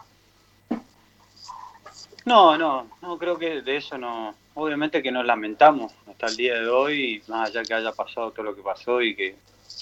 No, 2.25 2.57
no, 2.57 2.88
no 3.03 3.19
creo 3.19 3.38
que 3.38 3.61
de 3.61 3.76
eso 3.76 3.99
no, 3.99 4.35
obviamente 4.55 5.03
que 5.03 5.11
nos 5.11 5.27
lamentamos 5.27 5.93
hasta 6.09 6.27
el 6.27 6.37
día 6.37 6.55
de 6.61 6.69
hoy, 6.69 7.23
más 7.29 7.51
allá 7.51 7.63
que 7.63 7.75
haya 7.75 7.93
pasado 7.93 8.31
todo 8.31 8.45
lo 8.45 8.57
que 8.57 8.63
pasó 8.63 9.03
y 9.03 9.15
que, 9.15 9.37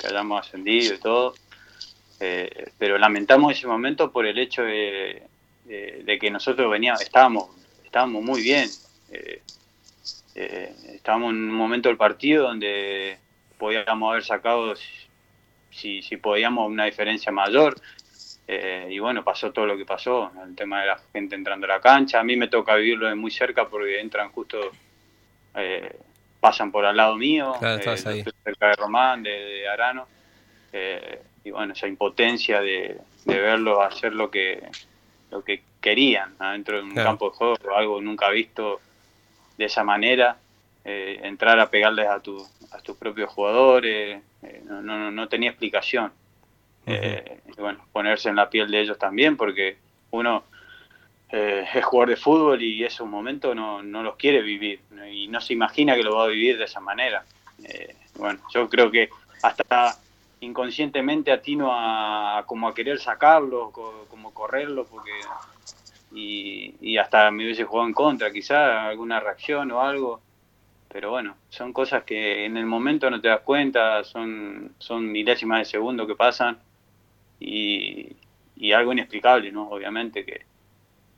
hayamos 0.09 0.47
ascendido 0.47 0.95
y 0.95 0.99
todo, 0.99 1.35
eh, 2.19 2.71
pero 2.79 2.99
lamentamos 2.99 3.53
ese 3.53 3.67
momento 3.67 4.11
por 4.11 4.27
el 4.27 4.39
hecho 4.39 4.63
de, 4.63 5.23
que 6.21 6.31
nosotros 6.31 6.71
veníamos, 6.71 7.03
estábamos, 7.03 7.51
estábamos 7.85 8.23
muy 8.25 8.43
bien, 8.43 8.69
eh, 9.11 9.43
eh, 10.35 10.75
estábamos 10.95 11.31
en 11.33 11.37
un 11.37 11.55
momento 11.55 11.89
del 11.89 11.99
partido 11.99 12.45
donde 12.45 13.19
podíamos 13.59 14.11
haber 14.11 14.25
sacado, 14.25 14.75
si, 15.71 16.03
si 16.03 16.17
podíamos, 16.17 16.69
una 16.69 16.87
diferencia 16.87 17.31
mayor, 17.31 17.77
eh, 18.47 18.89
y 18.91 18.99
bueno, 18.99 19.23
pasó 19.23 19.53
todo 19.53 19.67
lo 19.67 19.77
que 19.77 19.87
pasó, 19.87 20.31
el 20.45 20.55
tema 20.55 20.81
de 20.81 20.89
la 20.89 21.01
gente 21.13 21.35
entrando 21.35 21.67
a 21.67 21.71
la 21.71 21.81
cancha. 21.81 22.21
A 22.21 22.25
mí 22.25 22.37
me 22.37 22.49
toca 22.49 22.75
vivirlo 22.75 23.09
de 23.09 23.15
muy 23.15 23.31
cerca 23.31 23.69
porque 23.69 24.01
entran 24.01 24.31
justo, 24.33 24.59
eh, 25.55 25.97
pasan 26.41 26.73
por 26.73 26.85
al 26.85 26.97
lado 26.97 27.17
mío, 27.17 27.55
eh, 27.63 27.81
cerca 28.45 28.69
de 28.69 28.75
Román, 28.75 29.23
de, 29.23 29.69
Arano. 29.69 30.07
y 31.45 31.51
bueno, 31.51 31.73
esa 31.73 31.87
impotencia 31.87 32.61
de, 32.61 32.99
de 33.25 33.41
verlos 33.41 33.79
hacer 33.81 34.13
lo 34.13 34.31
que, 34.31 34.63
lo 35.31 35.45
que 35.45 35.63
querían 35.81 36.35
adentro 36.39 36.79
de 36.79 36.83
un 36.83 36.95
campo 36.95 37.31
de 37.31 37.37
juego, 37.37 37.57
algo 37.77 38.01
nunca 38.01 38.29
visto 38.31 38.81
de 39.57 39.67
esa 39.67 39.85
manera. 39.85 40.37
entrar 40.85 41.61
a 41.61 41.71
pegarles 41.71 42.09
a, 42.09 42.19
tu, 42.19 42.45
a 42.73 42.79
tus 42.81 42.97
propios 42.97 43.31
jugadores, 43.31 44.21
no, 44.65 44.83
no, 44.83 45.13
no 45.13 45.29
tenía 45.29 45.51
explicación. 45.51 46.13
Eh, 46.87 47.41
y 47.57 47.61
bueno, 47.61 47.85
ponerse 47.93 48.29
en 48.29 48.37
la 48.37 48.51
piel 48.51 48.71
de 48.71 48.81
ellos 48.81 48.99
también, 48.99 49.37
porque 49.37 49.77
uno 50.11 50.45
eh, 51.31 51.65
es 51.75 51.85
jugador 51.85 52.11
de 52.11 52.17
fútbol 52.17 52.63
y 52.63 52.85
ese 52.85 53.03
momento 53.05 53.55
no, 53.55 53.83
no 53.83 54.03
los 54.03 54.17
quiere 54.17 54.43
vivir 54.43 54.81
y 55.11 55.29
no 55.29 55.41
se 55.41 55.53
imagina 55.53 55.95
que 55.95 56.03
lo 56.03 56.17
va 56.17 56.25
a 56.25 56.29
vivir 56.29 56.59
de 56.59 56.65
esa 56.65 56.81
manera. 56.81 57.25
Eh, 57.65 57.95
bueno, 58.17 58.41
yo 58.53 58.69
creo 58.69 58.91
que 58.91 59.11
hasta 59.43 59.97
inconscientemente 60.41 61.31
atino 61.31 61.71
a, 61.73 62.45
como 62.47 62.69
a 62.69 62.75
querer 62.75 62.99
sacarlo, 62.99 63.71
como 63.71 64.35
correrlo, 64.35 64.87
porque 64.87 65.13
y, 66.15 66.75
y 66.81 66.99
hasta 66.99 67.31
me 67.31 67.45
hubiese 67.45 67.65
jugado 67.65 67.89
en 67.89 67.95
contra, 67.95 68.33
quizá 68.33 68.89
alguna 68.89 69.21
reacción 69.21 69.71
o 69.71 69.81
algo. 69.81 70.21
Pero 70.89 71.11
bueno, 71.11 71.37
son 71.49 71.73
cosas 71.73 72.05
que 72.05 72.45
en 72.45 72.57
el 72.59 72.67
momento 72.67 73.09
no 73.09 73.21
te 73.21 73.29
das 73.29 73.41
cuenta, 73.41 74.05
son, 74.05 74.75
son 74.79 75.11
milésimas 75.11 75.61
de 75.61 75.65
segundo 75.65 76.07
que 76.07 76.15
pasan 76.15 76.59
y, 77.43 78.73
algo 78.73 78.93
inexplicable, 78.93 79.53
¿no? 79.53 79.69
Obviamente 79.69 80.25
que, 80.25 80.43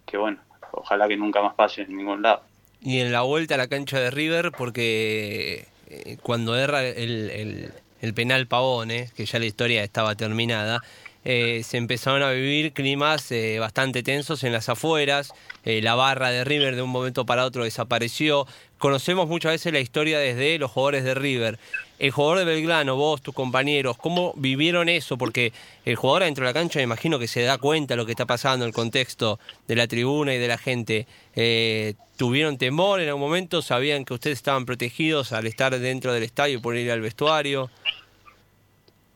que, 0.07 0.17
bueno, 0.17 0.41
ojalá 0.73 1.07
que 1.07 1.17
nunca 1.17 1.43
más 1.43 1.55
pase 1.55 1.83
en 1.83 1.97
ningún 1.97 2.23
lado. 2.23 2.43
Y 2.81 3.01
en 3.01 3.13
la 3.13 3.23
vuelta 3.23 3.55
a 3.55 3.59
la 3.59 3.69
cancha 3.69 4.01
de 4.01 4.11
River, 4.11 4.51
porque 4.53 5.67
eh, 5.89 6.17
cuando 6.23 6.57
erra 6.57 6.85
el, 6.85 7.31
el, 7.31 7.73
el 8.01 8.15
penal 8.15 8.47
Pavone, 8.47 9.11
que 9.17 9.25
ya 9.27 9.39
la 9.39 9.45
historia 9.47 9.83
estaba 9.85 10.15
terminada, 10.15 10.83
eh, 11.25 11.63
se 11.65 11.77
empezaron 11.77 12.23
a 12.23 12.31
vivir 12.31 12.73
climas 12.73 13.31
eh, 13.33 13.59
bastante 13.59 14.03
tensos 14.03 14.45
en 14.45 14.53
las 14.53 14.69
afueras, 14.69 15.33
la 15.65 15.95
barra 15.95 16.31
de 16.31 16.45
River 16.45 16.77
de 16.77 16.83
un 16.83 16.91
momento 16.91 17.25
para 17.25 17.45
otro 17.45 17.65
desapareció. 17.65 18.47
Conocemos 18.79 19.29
muchas 19.29 19.53
veces 19.53 19.73
la 19.73 19.81
historia 19.81 20.19
desde 20.19 20.59
los 20.59 20.71
jugadores 20.71 21.05
de 21.05 21.15
River 21.15 21.59
el 21.99 22.11
jugador 22.11 22.39
de 22.39 22.45
Belgrano, 22.45 22.97
vos, 22.97 23.23
tus 23.23 23.35
compañeros, 23.35 23.97
¿cómo 23.97 24.33
vivieron 24.37 24.89
eso? 24.89 25.17
Porque 25.17 25.53
el 25.85 25.97
jugador 25.97 26.25
dentro 26.25 26.45
de 26.45 26.51
la 26.51 26.55
cancha 26.55 26.79
me 26.81 26.83
imagino 26.83 27.19
que 27.19 27.29
se 27.29 27.43
da 27.43 27.57
cuenta 27.59 27.95
de 27.95 27.97
lo 27.97 28.05
que 28.05 28.13
está 28.13 28.27
pasando, 28.27 28.67
el 28.67 28.73
contexto 28.73 29.39
de 29.69 29.77
la 29.77 29.87
tribuna 29.87 30.35
y 30.35 30.39
de 30.39 30.49
la 30.49 30.59
gente. 30.59 31.07
Eh, 31.37 31.95
¿Tuvieron 32.17 32.59
temor 32.59 33.01
en 33.01 33.09
algún 33.09 33.23
momento? 33.23 33.63
¿Sabían 33.63 34.05
que 34.05 34.15
ustedes 34.15 34.39
estaban 34.39 34.67
protegidos 34.67 35.33
al 35.33 35.47
estar 35.47 35.79
dentro 35.79 36.13
del 36.13 36.25
estadio 36.25 36.61
por 36.61 36.77
ir 36.77 36.91
al 36.91 37.01
vestuario? 37.01 37.71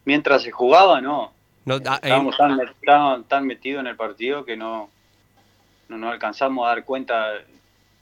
Mientras 0.05 0.43
se 0.43 0.51
jugaba, 0.51 1.01
no. 1.01 1.33
No 1.69 1.81
ah, 1.87 2.01
Estábamos 2.03 3.29
tan, 3.29 3.47
metidos 3.47 3.81
en 3.81 3.87
el 3.87 3.97
partido 3.97 4.45
que 4.45 4.57
no, 4.57 4.91
no 5.89 5.99
nos 5.99 6.13
alcanzamos 6.13 6.67
a 6.67 6.71
dar 6.71 6.85
cuenta 6.85 7.35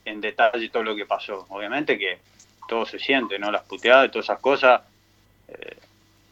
en 0.05 0.21
detalle 0.21 0.69
todo 0.69 0.83
lo 0.83 0.97
que 0.97 1.07
pasó. 1.07 1.47
Obviamente 1.49 1.99
que 1.99 2.19
todo 2.69 2.87
se 2.87 2.99
siente, 2.99 3.39
¿no? 3.39 3.51
Las 3.51 3.63
puteadas 3.63 4.07
y 4.07 4.11
todas 4.11 4.27
esas 4.27 4.41
cosas 4.41 4.83
eh, 5.49 5.77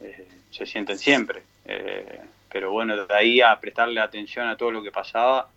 eh, 0.01 0.29
se 0.51 0.67
sienten 0.67 0.99
siempre. 0.99 1.43
Eh, 1.65 2.21
pero 2.51 2.71
bueno, 2.71 2.97
de 3.05 3.15
ahí 3.15 3.41
a 3.41 3.59
prestarle 3.59 4.01
atención 4.01 4.49
a 4.49 4.57
todo 4.57 4.71
lo 4.71 4.83
que 4.83 4.93
pasaba, 4.93 5.49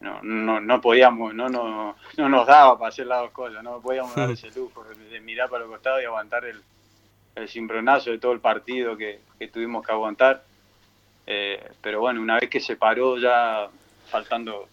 no, 0.00 0.20
no, 0.22 0.60
no 0.60 0.80
podíamos, 0.80 1.34
no, 1.34 1.48
no, 1.48 1.96
no 2.16 2.28
nos 2.28 2.46
daba 2.46 2.78
para 2.78 2.88
hacer 2.88 3.06
las 3.06 3.20
dos 3.20 3.30
cosas, 3.30 3.62
no 3.62 3.80
podíamos 3.80 4.14
dar 4.14 4.30
ese 4.32 4.50
lujo 4.50 4.84
de, 4.84 5.20
mirar 5.20 5.48
para 5.48 5.64
los 5.64 5.70
costados 5.70 6.02
y 6.02 6.06
aguantar 6.06 6.44
el, 6.46 6.60
el 7.34 7.48
cimbronazo 7.48 8.10
de 8.10 8.18
todo 8.18 8.32
el 8.32 8.40
partido 8.40 8.96
que, 8.96 9.20
tuvimos 9.52 9.84
que 9.84 9.92
aguantar. 9.92 10.42
Pero 11.24 12.00
bueno, 12.00 12.20
una 12.20 12.38
vez 12.38 12.50
que 12.50 12.60
se 12.60 12.76
paró 12.76 13.18
ya 13.18 13.68
faltando 14.06 14.68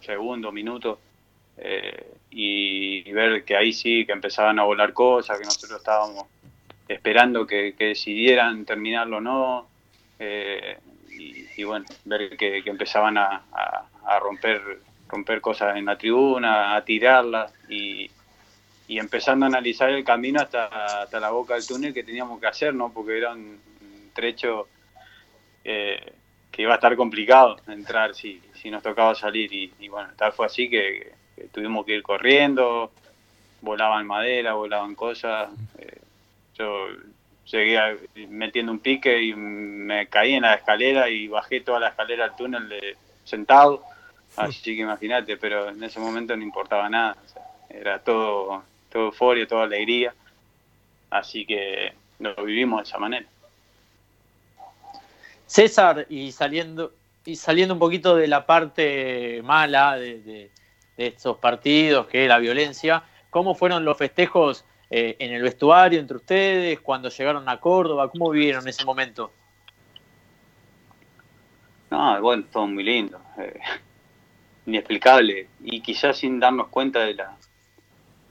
segundos, 0.00 0.52
minutos, 0.52 0.98
eh, 1.56 2.14
y, 2.30 3.10
ver 3.12 3.44
que 3.44 3.56
ahí 3.56 3.72
sí, 3.72 4.06
que 4.06 4.12
empezaban 4.12 4.58
a 4.58 4.64
volar 4.64 4.92
cosas, 4.92 5.38
que 5.38 5.44
nosotros 5.44 5.78
estábamos 5.78 6.26
esperando 6.86 7.46
que, 7.46 7.74
decidieran 7.78 8.64
terminarlo 8.64 9.18
o 9.18 9.20
no, 9.20 9.68
eh, 10.18 10.78
y, 11.56 11.64
bueno, 11.64 11.84
ver 12.04 12.36
que, 12.36 12.62
empezaban 12.64 13.18
a, 13.18 13.42
romper 14.20 14.80
romper 15.08 15.40
cosas 15.40 15.76
en 15.76 15.86
la 15.86 15.96
tribuna, 15.98 16.76
a 16.76 16.84
tirarlas 16.84 17.52
y, 17.68 18.10
empezando 18.88 19.44
a 19.44 19.48
analizar 19.48 19.90
el 19.90 20.04
camino 20.04 20.40
hasta, 20.40 21.02
hasta 21.02 21.20
la 21.20 21.30
boca 21.30 21.54
del 21.54 21.66
túnel 21.66 21.92
que 21.92 22.04
teníamos 22.04 22.40
que 22.40 22.46
hacer, 22.46 22.74
¿no? 22.74 22.90
Porque 22.92 23.18
era 23.18 23.32
un 23.32 23.60
trecho 24.14 24.66
eh, 25.70 26.14
que 26.50 26.62
iba 26.62 26.72
a 26.72 26.76
estar 26.76 26.96
complicado 26.96 27.58
entrar 27.68 28.14
si, 28.14 28.40
si 28.54 28.70
nos 28.70 28.82
tocaba 28.82 29.14
salir 29.14 29.52
y, 29.52 29.70
y 29.78 29.88
bueno, 29.88 30.08
tal 30.16 30.32
fue 30.32 30.46
así 30.46 30.70
que, 30.70 31.12
tuvimos 31.52 31.84
que 31.84 31.96
ir 31.96 32.02
corriendo, 32.02 32.90
volaban 33.60 34.06
madera, 34.06 34.54
volaban 34.54 34.94
cosas. 34.94 35.50
Eh, 35.78 36.00
yo 36.54 36.86
seguía 37.44 37.94
metiendo 38.28 38.72
un 38.72 38.78
pique 38.78 39.22
y 39.22 39.34
me 39.34 40.06
caí 40.08 40.34
en 40.34 40.42
la 40.42 40.54
escalera 40.54 41.10
y 41.10 41.28
bajé 41.28 41.60
toda 41.60 41.80
la 41.80 41.88
escalera 41.88 42.24
al 42.24 42.34
túnel 42.34 42.66
de, 42.66 42.96
sentado. 43.24 43.82
Así 44.34 44.74
que 44.74 44.82
imagínate, 44.82 45.36
pero 45.36 45.68
en 45.68 45.84
ese 45.84 46.00
momento 46.00 46.34
no 46.34 46.42
importaba 46.42 46.88
nada. 46.88 47.14
era 47.68 47.98
todo, 47.98 48.64
todo 48.90 49.04
euforia, 49.04 49.46
toda 49.46 49.64
alegría. 49.64 50.14
Así 51.10 51.44
que 51.44 51.92
lo 52.20 52.34
vivimos 52.42 52.80
de 52.80 52.88
esa 52.88 52.98
manera. 52.98 53.26
César, 55.48 56.06
y 56.10 56.30
saliendo, 56.30 56.92
y 57.24 57.36
saliendo 57.36 57.72
un 57.72 57.80
poquito 57.80 58.14
de 58.14 58.28
la 58.28 58.44
parte 58.44 59.40
mala 59.42 59.96
de, 59.96 60.50
estos 60.98 61.38
partidos, 61.38 62.06
que 62.06 62.24
es 62.24 62.28
la 62.28 62.38
violencia. 62.38 63.02
¿Cómo 63.30 63.54
fueron 63.54 63.82
los 63.84 63.96
festejos 63.96 64.66
eh, 64.90 65.16
en 65.18 65.32
el 65.32 65.42
vestuario 65.42 66.00
entre 66.00 66.18
ustedes, 66.18 66.80
cuando 66.80 67.08
llegaron 67.08 67.48
a 67.48 67.58
Córdoba? 67.60 68.10
¿Cómo 68.10 68.28
vivieron 68.28 68.68
ese 68.68 68.84
momento? 68.84 69.32
No, 71.90 72.20
bueno, 72.20 72.44
todo 72.52 72.66
muy 72.66 72.84
lindo, 72.84 73.18
eh, 73.38 73.58
inexplicable 74.66 75.48
y 75.62 75.80
quizás 75.80 76.18
sin 76.18 76.38
darnos 76.38 76.68
cuenta 76.68 77.00
de 77.00 77.14
la, 77.14 77.38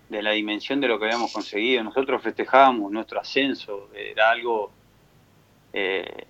de 0.09 0.21
la 0.21 0.31
dimensión 0.31 0.79
de 0.79 0.87
lo 0.87 0.99
que 0.99 1.05
habíamos 1.05 1.33
conseguido. 1.33 1.83
Nosotros 1.83 2.21
festejábamos 2.21 2.91
nuestro 2.91 3.19
ascenso, 3.19 3.89
era 3.95 4.29
algo 4.29 4.71
eh, 5.73 6.27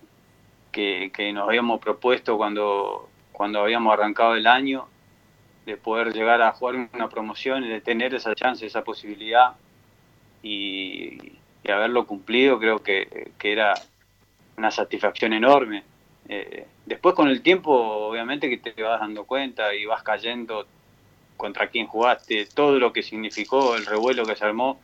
que, 0.78 1.10
que, 1.12 1.32
nos 1.32 1.48
habíamos 1.48 1.80
propuesto 1.80 2.36
cuando, 2.36 3.08
cuando 3.32 3.58
habíamos 3.58 3.92
arrancado 3.92 4.36
el 4.36 4.46
año 4.46 4.86
de 5.66 5.76
poder 5.76 6.12
llegar 6.12 6.40
a 6.40 6.52
jugar 6.52 6.88
una 6.94 7.08
promoción 7.08 7.64
y 7.64 7.68
de 7.68 7.80
tener 7.80 8.14
esa 8.14 8.32
chance, 8.36 8.64
esa 8.64 8.84
posibilidad 8.84 9.56
y, 10.40 11.32
haberlo 11.68 12.06
cumplido, 12.06 12.60
creo 12.60 12.78
que, 12.78 13.32
era 13.42 13.74
una 14.56 14.70
satisfacción 14.70 15.32
enorme. 15.32 15.82
Eh, 16.28 16.68
después 16.86 17.16
con 17.16 17.28
el 17.28 17.42
tiempo, 17.42 17.72
obviamente 17.72 18.48
que 18.48 18.58
te 18.58 18.80
vas 18.80 19.00
dando 19.00 19.24
cuenta 19.24 19.74
y 19.74 19.84
vas 19.84 20.04
cayendo 20.04 20.64
contra 21.36 21.66
quién 21.70 21.88
jugaste, 21.88 22.46
todo 22.54 22.78
lo 22.78 22.92
que 22.92 23.02
significó 23.02 23.74
el 23.74 23.84
revuelo 23.84 24.24
que 24.24 24.36
se 24.36 24.44
armó. 24.44 24.78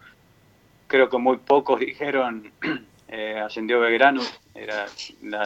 Creo 0.89 1.09
que 1.09 1.19
muy 1.19 1.37
pocos 1.37 1.79
dijeron, 1.79 2.51
eh, 3.09 3.39
ascendió 3.39 3.81
Belgrano, 3.81 4.23
era 4.55 4.87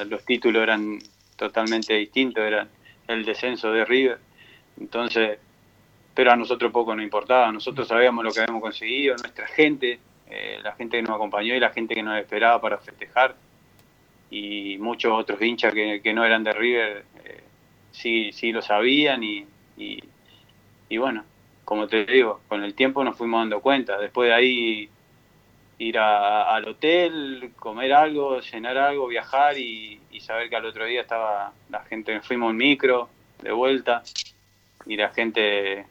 los 0.06 0.24
títulos 0.24 0.62
eran 0.62 0.98
totalmente 1.36 1.94
distintos, 1.94 2.44
eran 2.44 2.68
el 3.06 3.24
descenso 3.24 3.72
de 3.72 3.84
River. 3.84 4.18
Entonces, 4.78 5.38
pero 6.14 6.32
a 6.32 6.36
nosotros 6.36 6.72
poco 6.72 6.94
nos 6.94 7.04
importaba, 7.04 7.52
nosotros 7.52 7.86
sabíamos 7.86 8.24
lo 8.24 8.32
que 8.32 8.40
habíamos 8.40 8.62
conseguido, 8.62 9.16
nuestra 9.16 9.46
gente, 9.46 10.00
eh, 10.28 10.58
la 10.62 10.72
gente 10.72 10.96
que 10.96 11.02
nos 11.02 11.14
acompañó 11.14 11.54
y 11.54 11.60
la 11.60 11.70
gente 11.70 11.94
que 11.94 12.02
nos 12.02 12.18
esperaba 12.18 12.60
para 12.60 12.78
festejar, 12.78 13.36
y 14.30 14.76
muchos 14.78 15.12
otros 15.12 15.40
hinchas 15.40 15.72
que, 15.72 16.12
no 16.12 16.24
eran 16.24 16.44
de 16.44 16.52
River 16.52 17.04
eh, 17.24 17.40
sí, 17.92 18.32
sí 18.32 18.52
lo 18.52 18.62
sabían 18.62 19.22
y, 19.22 19.46
y, 19.76 20.96
bueno, 20.96 21.24
como 21.64 21.86
te 21.86 22.04
digo, 22.04 22.40
con 22.48 22.64
el 22.64 22.74
tiempo 22.74 23.04
nos 23.04 23.16
fuimos 23.16 23.40
dando 23.40 23.60
cuenta, 23.60 23.98
después 23.98 24.28
de 24.28 24.34
ahí 24.34 24.88
ir 25.78 25.98
al 25.98 26.66
hotel, 26.66 27.52
comer 27.56 27.92
algo, 27.92 28.42
cenar 28.42 28.76
algo, 28.76 29.06
viajar 29.06 29.56
y, 29.56 30.00
saber 30.20 30.50
que 30.50 30.56
al 30.56 30.66
otro 30.66 30.84
día 30.84 31.02
estaba 31.02 31.52
la 31.70 31.84
gente, 31.84 32.20
fuimos 32.20 32.50
en 32.50 32.56
micro 32.56 33.08
de 33.40 33.52
vuelta 33.52 34.02
y 34.84 34.96
la 34.96 35.10
gente 35.10 35.86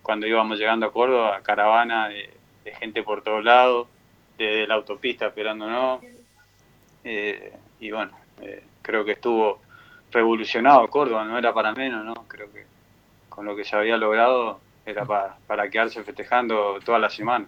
cuando 0.00 0.28
íbamos 0.28 0.58
llegando 0.58 0.86
a 0.86 0.92
Córdoba, 0.92 1.40
caravana 1.42 2.08
de, 2.08 2.30
gente 2.78 3.02
por 3.02 3.22
todos 3.22 3.44
lados, 3.44 3.88
desde 4.38 4.66
la 4.68 4.74
autopista 4.74 5.26
esperándonos. 5.26 6.00
Eh, 7.02 7.52
y 7.80 7.90
bueno, 7.90 8.12
eh, 8.40 8.62
creo 8.80 9.04
que 9.04 9.12
estuvo 9.12 9.60
revolucionado 10.12 10.88
Córdoba, 10.88 11.24
no 11.24 11.36
era 11.36 11.52
para 11.52 11.72
menos, 11.72 12.04
¿no? 12.04 12.14
Creo 12.28 12.50
que 12.52 12.64
con 13.28 13.44
lo 13.44 13.56
que 13.56 13.64
se 13.64 13.74
había 13.74 13.96
logrado 13.96 14.60
era 14.86 15.04
para 15.04 15.68
quedarse 15.68 16.04
festejando 16.04 16.78
toda 16.84 17.00
la 17.00 17.10
semana. 17.10 17.46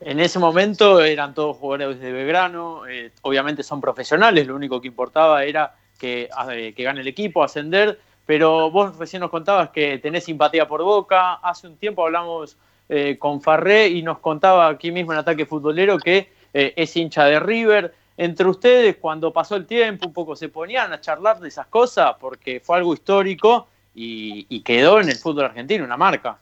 En 0.00 0.20
ese 0.20 0.38
momento 0.38 1.00
eran 1.02 1.34
todos 1.34 1.56
jugadores 1.56 2.00
de 2.00 2.12
Belgrano, 2.12 2.86
eh, 2.86 3.12
obviamente 3.22 3.62
son 3.62 3.80
profesionales, 3.80 4.46
lo 4.46 4.54
único 4.54 4.80
que 4.80 4.88
importaba 4.88 5.44
era 5.44 5.74
que, 5.98 6.28
que 6.76 6.82
gane 6.82 7.00
el 7.00 7.08
equipo, 7.08 7.42
ascender, 7.42 7.98
pero 8.26 8.70
vos 8.70 8.96
recién 8.98 9.20
nos 9.20 9.30
contabas 9.30 9.70
que 9.70 9.98
tenés 9.98 10.24
simpatía 10.24 10.66
por 10.66 10.82
Boca. 10.82 11.34
Hace 11.34 11.68
un 11.68 11.76
tiempo 11.76 12.04
hablamos 12.04 12.58
eh, 12.88 13.16
con 13.18 13.40
Farré 13.40 13.88
y 13.88 14.02
nos 14.02 14.18
contaba 14.18 14.68
aquí 14.68 14.90
mismo 14.90 15.12
en 15.12 15.18
Ataque 15.18 15.46
Futbolero 15.46 15.98
que 15.98 16.28
eh, 16.52 16.74
es 16.76 16.96
hincha 16.96 17.24
de 17.24 17.40
River. 17.40 17.94
Entre 18.16 18.46
ustedes, 18.48 18.96
cuando 18.96 19.32
pasó 19.32 19.56
el 19.56 19.66
tiempo, 19.66 20.06
un 20.06 20.12
poco 20.12 20.36
se 20.36 20.48
ponían 20.48 20.92
a 20.92 21.00
charlar 21.00 21.38
de 21.40 21.48
esas 21.48 21.66
cosas 21.66 22.16
porque 22.18 22.60
fue 22.60 22.76
algo 22.76 22.94
histórico 22.94 23.68
y, 23.94 24.60
quedó 24.60 25.00
en 25.00 25.08
el 25.08 25.16
fútbol 25.16 25.46
argentino, 25.46 25.84
una 25.84 25.96
marca. 25.96 26.38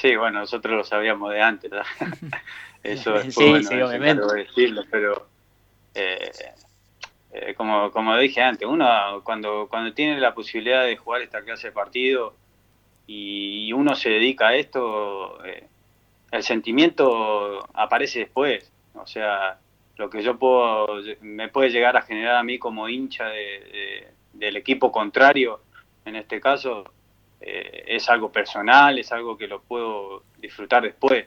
Sí, 0.00 0.16
bueno, 0.16 0.40
nosotros 0.40 0.74
lo 0.74 0.84
sabíamos 0.84 1.30
de 1.30 1.42
antes. 1.42 1.70
Eso 2.82 3.16
es 3.16 3.34
sí, 3.34 3.50
bueno, 3.50 3.68
sí, 3.68 3.74
obviamente. 3.74 4.22
decirlo, 4.34 4.82
pero 4.90 5.26
eh, 5.94 6.30
eh, 7.32 7.54
como, 7.54 7.90
como 7.90 8.16
dije 8.16 8.40
antes, 8.40 8.66
uno 8.66 8.86
cuando, 9.22 9.68
cuando 9.68 9.92
tiene 9.92 10.18
la 10.18 10.32
posibilidad 10.32 10.84
de 10.84 10.96
jugar 10.96 11.20
esta 11.20 11.42
clase 11.42 11.66
de 11.66 11.72
partido 11.72 12.34
y, 13.06 13.70
uno 13.74 13.94
se 13.94 14.08
dedica 14.08 14.48
a 14.48 14.56
esto, 14.56 15.44
eh, 15.44 15.68
el 16.30 16.42
sentimiento 16.44 17.68
aparece 17.74 18.20
después. 18.20 18.72
O 18.94 19.06
sea, 19.06 19.58
lo 19.96 20.08
que 20.08 20.22
yo 20.22 20.38
puedo, 20.38 21.02
me 21.20 21.48
puede 21.48 21.68
llegar 21.68 21.98
a 21.98 22.02
generar 22.02 22.36
a 22.36 22.42
mí 22.42 22.58
como 22.58 22.88
hincha 22.88 23.26
de, 23.26 24.08
del 24.32 24.56
equipo 24.56 24.90
contrario, 24.90 25.60
en 26.06 26.16
este 26.16 26.40
caso, 26.40 26.84
eh, 27.40 27.84
es 27.86 28.08
algo 28.08 28.30
personal, 28.30 28.98
es 28.98 29.12
algo 29.12 29.36
que 29.36 29.46
lo 29.46 29.60
puedo 29.60 30.24
disfrutar 30.38 30.82
después. 30.82 31.26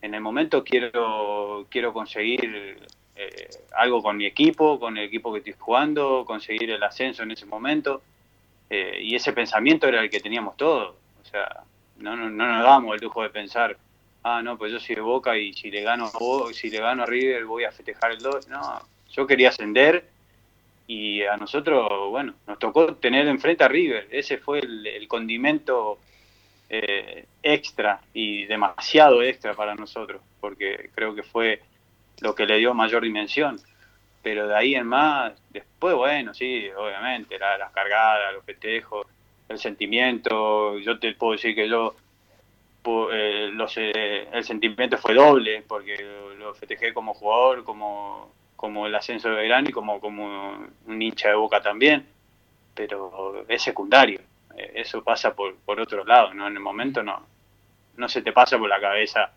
En 0.00 0.14
el 0.14 0.20
momento 0.20 0.62
quiero, 0.64 1.66
quiero 1.68 1.92
conseguir 1.92 2.78
eh, 3.16 3.50
algo 3.76 4.02
con 4.02 4.16
mi 4.16 4.26
equipo, 4.26 4.78
con 4.78 4.96
el 4.96 5.04
equipo 5.04 5.32
que 5.32 5.38
estoy 5.38 5.54
jugando, 5.58 6.24
conseguir 6.24 6.70
el 6.70 6.82
ascenso 6.82 7.22
en 7.22 7.32
ese 7.32 7.46
momento. 7.46 8.02
Eh, 8.70 9.00
y 9.02 9.14
ese 9.14 9.32
pensamiento 9.32 9.86
era 9.86 10.00
el 10.00 10.10
que 10.10 10.20
teníamos 10.20 10.56
todos. 10.56 10.94
O 11.20 11.24
sea, 11.24 11.62
no, 11.98 12.16
no, 12.16 12.30
no, 12.30 12.46
nos 12.46 12.64
damos 12.64 12.94
el 12.94 13.02
lujo 13.02 13.22
de 13.22 13.30
pensar, 13.30 13.76
ah, 14.22 14.40
no, 14.42 14.56
pues 14.56 14.72
yo 14.72 14.80
soy 14.80 14.94
de 14.94 15.02
Boca 15.02 15.36
y 15.36 15.52
si 15.52 15.70
le 15.70 15.82
gano 15.82 16.10
si 16.52 16.70
le 16.70 16.80
gano 16.80 17.02
a 17.02 17.06
River 17.06 17.44
voy 17.44 17.64
a 17.64 17.72
festejar 17.72 18.12
el 18.12 18.18
2. 18.18 18.48
No, 18.48 18.80
yo 19.10 19.26
quería 19.26 19.50
ascender 19.50 20.11
y 20.92 21.22
a 21.24 21.38
nosotros, 21.38 21.88
bueno, 22.10 22.34
nos 22.46 22.58
tocó 22.58 22.94
tener 22.96 23.26
enfrente 23.26 23.64
a 23.64 23.68
River. 23.68 24.08
Ese 24.10 24.36
fue 24.36 24.58
el, 24.58 25.08
condimento 25.08 25.98
eh, 26.68 27.24
extra 27.42 28.00
y 28.12 28.44
demasiado 28.44 29.22
extra 29.22 29.54
para 29.54 29.74
nosotros, 29.74 30.20
porque 30.38 30.90
creo 30.94 31.14
que 31.14 31.22
fue 31.22 31.62
lo 32.20 32.34
que 32.34 32.44
le 32.44 32.58
dio 32.58 32.74
mayor 32.74 33.02
dimensión. 33.02 33.58
Pero 34.22 34.46
de 34.46 34.54
ahí 34.54 34.74
en 34.74 34.86
más, 34.86 35.32
después, 35.50 35.94
bueno, 35.94 36.34
sí, 36.34 36.68
obviamente, 36.76 37.38
las 37.38 37.72
cargadas, 37.72 38.34
los 38.34 38.44
festejos, 38.44 39.06
el 39.48 39.58
sentimiento. 39.58 40.78
Yo 40.78 40.98
te 40.98 41.14
puedo 41.14 41.32
decir 41.32 41.54
que 41.54 41.68
yo, 41.70 41.96
eh, 43.12 43.50
eh, 43.76 44.28
el 44.30 44.44
sentimiento 44.44 44.98
fue 44.98 45.14
doble, 45.14 45.64
porque 45.66 45.96
lo, 46.38 46.54
festejé 46.54 46.92
como 46.92 47.14
jugador, 47.14 47.64
como, 47.64 48.30
como 48.62 48.86
el 48.86 48.94
ascenso 48.94 49.28
de 49.28 49.34
verano 49.34 49.68
y 49.68 49.72
como, 49.72 49.98
como 49.98 50.68
un 50.86 51.02
hincha 51.02 51.30
de 51.30 51.34
boca 51.34 51.60
también. 51.60 52.06
Pero 52.76 53.44
es 53.48 53.60
secundario. 53.60 54.20
Eh, 54.56 54.74
eso 54.76 55.02
pasa 55.02 55.34
por, 55.34 55.56
por 55.56 55.80
otro 55.80 56.04
lado, 56.04 56.32
¿no? 56.32 56.46
En 56.46 56.54
el 56.54 56.60
momento 56.60 57.02
no, 57.02 57.26
no 57.96 58.08
se 58.08 58.22
te 58.22 58.30
pasa 58.30 58.56
por 58.58 58.68
la 58.68 58.80
cabeza 58.80 59.32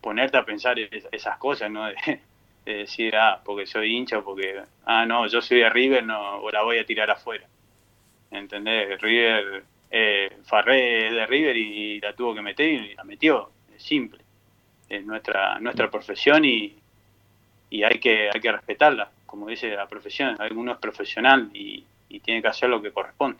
ponerte 0.00 0.38
a 0.38 0.46
pensar 0.46 0.78
esas 0.78 1.36
cosas, 1.36 1.70
¿no? 1.70 1.84
De, 2.64 2.74
decir, 2.74 3.14
ah, 3.16 3.40
porque 3.44 3.66
soy 3.66 3.94
hincha, 3.94 4.22
porque, 4.22 4.62
ah, 4.86 5.04
no, 5.04 5.26
yo 5.26 5.42
soy 5.42 5.58
de 5.58 5.68
River, 5.68 6.04
no, 6.04 6.38
o 6.38 6.50
la 6.50 6.62
voy 6.62 6.78
a 6.78 6.86
tirar 6.86 7.10
afuera. 7.10 7.46
¿Entendés? 8.30 8.98
River, 9.00 9.64
eh, 9.90 10.38
Farré 10.44 11.12
de 11.12 11.26
River 11.26 11.56
y, 11.56 12.00
la 12.00 12.14
tuvo 12.14 12.34
que 12.34 12.42
meter 12.42 12.66
y 12.66 12.94
la 12.94 13.04
metió, 13.04 13.50
es 13.74 13.82
simple. 13.82 14.22
Es 14.88 15.04
nuestra, 15.04 15.58
nuestra 15.60 15.90
profesión 15.90 16.44
y, 16.44 16.77
y 17.70 17.82
hay 17.82 17.98
que, 18.00 18.30
hay 18.32 18.40
que 18.40 18.52
respetarla, 18.52 19.10
como 19.26 19.48
dice 19.48 19.68
la 19.68 19.88
profesión, 19.88 20.36
uno 20.54 20.72
es 20.72 20.78
profesional 20.78 21.50
y 21.52 21.84
tiene 22.20 22.42
que 22.42 22.48
hacer 22.48 22.68
lo 22.68 22.82
que 22.82 22.90
corresponde. 22.90 23.38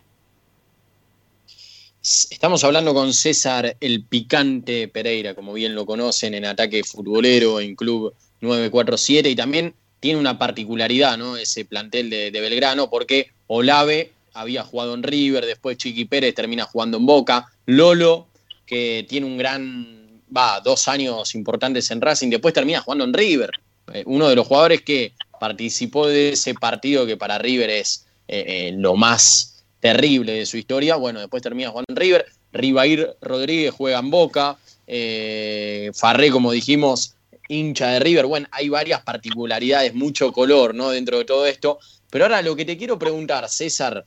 Estamos 2.01 2.62
hablando 2.64 2.95
con 2.95 3.12
César 3.12 3.77
el 3.81 4.05
Picante 4.05 4.88
Pereira, 4.88 5.35
como 5.35 5.53
bien 5.53 5.75
lo 5.75 5.85
conocen, 5.85 6.33
en 6.33 6.47
ataque 6.47 6.85
futbolero 6.85 7.61
en 7.61 7.75
Club 7.75 8.14
947 8.41 9.29
y 9.29 9.37
también 9.37 9.75
tiene 10.01 10.19
una 10.19 10.38
particularidad, 10.38 11.19
¿no? 11.19 11.37
Ese 11.37 11.64
plantel 11.64 12.09
de, 12.09 12.31
Belgrano, 12.31 12.88
porque 12.88 13.33
Olave 13.49 14.12
había 14.33 14.62
jugado 14.62 14.95
en 14.95 15.03
River, 15.03 15.45
después 15.45 15.77
Chiqui 15.77 16.05
Pérez 16.05 16.35
termina 16.35 16.64
jugando 16.64 16.99
en 16.99 17.05
Boca, 17.05 17.51
Lolo, 17.67 18.29
que 18.64 19.05
tiene 19.09 19.27
un 19.27 19.37
gran, 19.37 20.23
va, 20.35 20.61
dos 20.61 20.87
años 20.87 21.35
importantes 21.35 21.91
en 21.91 22.01
Racing, 22.01 22.31
después 22.31 22.55
termina 22.55 22.81
jugando 22.81 23.05
en 23.05 23.12
River. 23.12 23.51
Eh, 23.92 24.05
uno 24.07 24.29
de 24.29 24.37
los 24.37 24.46
jugadores 24.46 24.83
que 24.83 25.12
participó 25.38 26.07
de 26.07 26.31
ese 26.31 26.55
partido 26.55 27.07
que 27.07 27.16
para 27.16 27.38
River 27.38 27.70
es 27.70 28.07
eh, 28.29 28.44
eh, 28.46 28.72
lo 28.77 28.94
más 28.96 29.64
terrible 29.81 30.33
de 30.33 30.46
su 30.46 30.57
historia. 30.57 30.96
Bueno, 30.96 31.20
después 31.20 31.42
termina 31.42 31.70
Juan 31.70 31.85
River. 31.88 32.27
Rivair 32.53 33.16
Rodríguez 33.20 33.72
juega 33.74 33.98
en 33.98 34.11
Boca. 34.11 34.57
Eh, 34.87 35.90
Farré, 35.94 36.31
como 36.31 36.53
dijimos, 36.53 37.14
hincha 37.48 37.88
de 37.88 38.01
River. 38.01 38.27
Bueno, 38.27 38.48
hay 38.51 38.68
varias 38.68 39.03
particularidades, 39.03 39.94
mucho 39.94 40.33
color, 40.33 40.74
¿no? 40.74 40.90
Dentro 40.90 41.18
de 41.18 41.24
todo 41.24 41.46
esto. 41.46 41.79
Pero 42.11 42.24
ahora 42.24 42.42
lo 42.42 42.57
que 42.57 42.64
te 42.64 42.77
quiero 42.77 42.98
preguntar, 42.98 43.48
César, 43.48 44.05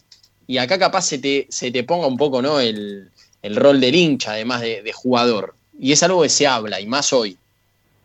y 0.47 0.57
acá 0.57 0.79
capaz 0.79 1.03
se 1.03 1.19
te, 1.19 1.47
se 1.49 1.71
te 1.71 1.83
ponga 1.83 2.07
un 2.07 2.17
poco, 2.17 2.41
¿no? 2.41 2.59
El, 2.59 3.09
rol 3.43 3.79
del 3.79 3.95
hincha, 3.95 4.33
además 4.33 4.61
de, 4.61 4.81
de, 4.81 4.93
jugador. 4.93 5.55
Y 5.79 5.91
es 5.91 6.03
algo 6.03 6.21
que 6.23 6.29
se 6.29 6.47
habla, 6.47 6.79
y 6.79 6.85
más 6.87 7.13
hoy. 7.13 7.37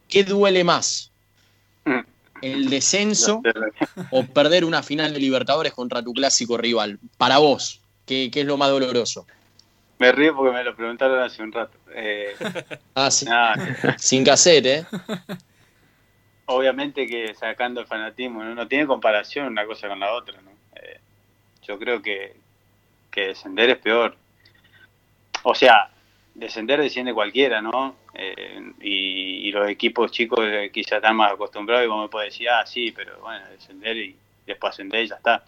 ¿Qué 0.08 0.24
duele 0.24 0.64
más? 0.64 1.10
El 2.42 2.68
descenso 2.68 3.42
o 4.10 4.24
perder 4.24 4.64
una 4.64 4.82
final 4.82 5.12
de 5.12 5.20
Libertadores 5.20 5.72
contra 5.72 6.02
tu 6.02 6.12
clásico 6.12 6.56
rival? 6.56 6.98
Para 7.16 7.38
vos, 7.38 7.80
¿qué, 8.06 8.30
es 8.32 8.44
lo 8.44 8.56
más 8.56 8.70
doloroso? 8.70 9.26
Me 9.98 10.12
río 10.12 10.36
porque 10.36 10.54
me 10.54 10.62
lo 10.62 10.76
preguntaron 10.76 11.22
hace 11.22 11.42
un 11.42 11.52
rato. 11.52 11.78
Eh, 11.94 12.34
ah, 12.94 13.10
sí. 13.10 13.26
Sin 13.96 14.24
cassette, 14.24 14.66
¿eh? 14.66 14.86
Obviamente 16.46 17.06
que 17.06 17.34
sacando 17.34 17.80
el 17.80 17.86
fanatismo, 17.86 18.44
no, 18.44 18.68
tiene 18.68 18.86
comparación 18.86 19.46
una 19.46 19.66
cosa 19.66 19.88
con 19.88 19.98
la 19.98 20.12
otra. 20.12 20.40
¿no? 20.42 20.50
Eh, 20.76 21.00
yo 21.62 21.78
creo 21.78 22.02
que, 22.02 22.36
que 23.10 23.28
descender 23.28 23.70
es 23.70 23.78
peor. 23.78 24.16
O 25.42 25.54
sea, 25.54 25.90
descender 26.36 26.80
desciende 26.80 27.14
cualquiera, 27.14 27.62
¿no? 27.62 27.96
Eh, 28.14 28.72
y, 28.80 29.50
los 29.52 29.68
equipos 29.70 30.12
chicos 30.12 30.40
eh, 30.42 30.70
quizás 30.70 30.96
están 30.96 31.16
más 31.16 31.32
acostumbrados 31.32 31.86
y 31.86 31.88
como 31.88 32.02
me 32.02 32.08
puede 32.08 32.26
decir, 32.26 32.48
ah, 32.50 32.66
sí, 32.66 32.92
pero 32.92 33.18
bueno, 33.20 33.46
descender 33.48 33.96
y 33.96 34.14
después 34.44 34.74
ascender 34.74 35.04
y 35.04 35.08
ya 35.08 35.14
está. 35.14 35.44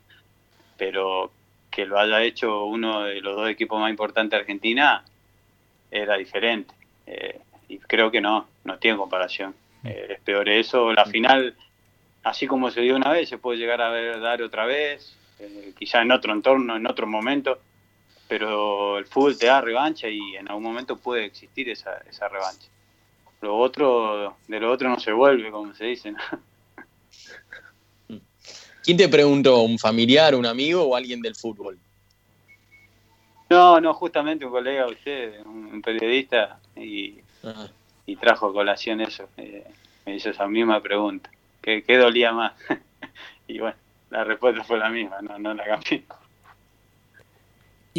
Pero 0.79 1.31
que 1.71 1.85
lo 1.85 1.99
haya 1.99 2.23
hecho 2.23 2.65
uno 2.65 3.03
de 3.03 3.21
los 3.21 3.37
dos 3.37 3.51
equipos 3.51 3.79
más 3.79 3.91
importantes 3.91 4.31
de 4.31 4.37
Argentina 4.39 5.05
era 5.91 6.17
diferente. 6.17 6.73
Eh, 7.07 7.39
y 7.69 7.79
creo 7.79 8.11
que 8.11 8.23
no, 8.23 8.49
no 8.65 8.79
tiene 8.79 8.97
comparación. 8.97 9.55
es 9.85 10.21
peor 10.21 10.49
eso. 10.49 10.91
La 10.95 11.05
final, 11.05 11.55
así 12.23 12.47
como 12.47 12.71
se 12.71 12.81
dio 12.81 12.97
una 12.97 13.11
vez, 13.11 13.29
se 13.29 13.37
puede 13.37 13.59
llegar 13.59 13.83
a 13.83 13.91
ver, 13.91 14.21
dar 14.21 14.41
otra 14.41 14.65
vez, 14.65 15.15
quizá 15.79 16.01
en 16.01 16.13
otro 16.13 16.33
entorno, 16.33 16.77
en 16.77 16.87
otro 16.87 17.07
momento, 17.07 17.61
pero 18.29 18.99
el 18.99 19.07
fútbol 19.07 19.39
te 19.39 19.47
da 19.47 19.61
revancha 19.61 20.09
y 20.09 20.37
en 20.37 20.49
algún 20.49 20.65
momento 20.65 20.97
puede 20.97 21.25
existir 21.25 21.69
esa, 21.71 21.99
esa 22.09 22.29
revancha. 22.29 22.69
Lo 23.41 23.57
otro, 23.57 24.37
de 24.47 24.61
lo 24.61 24.71
otro 24.71 24.89
no 24.89 25.01
se 25.01 25.13
vuelve, 25.13 25.51
como 25.51 25.75
se 25.75 25.87
dice. 25.87 26.15
¿Quién 28.85 28.97
te 28.97 29.09
preguntó? 29.09 29.63
¿Un 29.63 29.79
familiar, 29.79 30.35
un 30.35 30.47
amigo 30.47 30.83
o 30.83 30.97
alguien 30.97 31.21
del 31.21 31.35
fútbol? 31.35 31.79
No, 33.51 33.81
no, 33.81 33.95
justamente 33.95 34.45
un 34.45 34.51
colega 34.51 34.85
de 34.85 34.93
usted, 34.93 35.47
un 35.47 35.81
periodista, 35.81 36.59
y, 36.77 37.21
ah. 37.45 37.69
y 38.07 38.17
trajo 38.17 38.47
a 38.47 38.53
colación 38.53 39.01
eso. 39.01 39.29
Eh, 39.37 39.65
me 40.05 40.17
hizo 40.17 40.31
esa 40.31 40.47
misma 40.47 40.81
pregunta. 40.81 41.31
¿Qué, 41.61 41.83
qué 41.83 41.97
dolía 41.97 42.33
más? 42.33 42.53
y 43.49 43.59
bueno, 43.59 43.77
la 44.11 44.25
respuesta 44.25 44.65
fue 44.65 44.79
la 44.79 44.91
misma, 44.91 45.21
no, 45.23 45.39
no 45.39 45.55
la 45.55 45.65
cambié. 45.65 46.05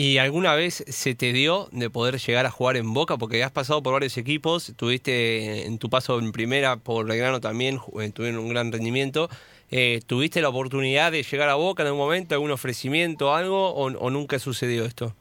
¿Y 0.02 0.18
alguna 0.18 0.56
vez 0.56 0.86
se 0.88 1.14
te 1.14 1.34
dio 1.34 1.68
de 1.74 1.90
poder 1.90 2.20
llegar 2.20 2.46
a 2.46 2.52
jugar 2.52 2.78
en 2.78 2.94
Boca? 2.94 3.18
Porque 3.18 3.44
has 3.44 3.52
pasado 3.52 3.84
por 3.84 3.92
varios 3.92 4.18
equipos, 4.18 4.72
tuviste 4.78 5.66
en 5.66 5.78
tu 5.78 5.90
paso 5.90 6.18
en 6.20 6.32
primera 6.32 6.78
por 6.78 7.06
Belgrano 7.06 7.42
también, 7.42 7.82
eh, 8.00 8.10
tuvieron 8.10 8.40
un 8.40 8.48
gran 8.48 8.72
rendimiento. 8.72 9.28
Eh, 9.70 10.00
¿Tuviste 10.08 10.42
la 10.42 10.48
oportunidad 10.48 11.12
de 11.12 11.24
llegar 11.24 11.50
a 11.50 11.56
Boca 11.56 11.84
en 11.84 11.88
algún 11.88 12.00
momento, 12.00 12.34
algún 12.34 12.52
ofrecimiento, 12.52 13.36
algo, 13.36 13.74
o, 13.74 14.10
nunca 14.10 14.40
sucedió 14.40 14.86
esto? 14.86 15.14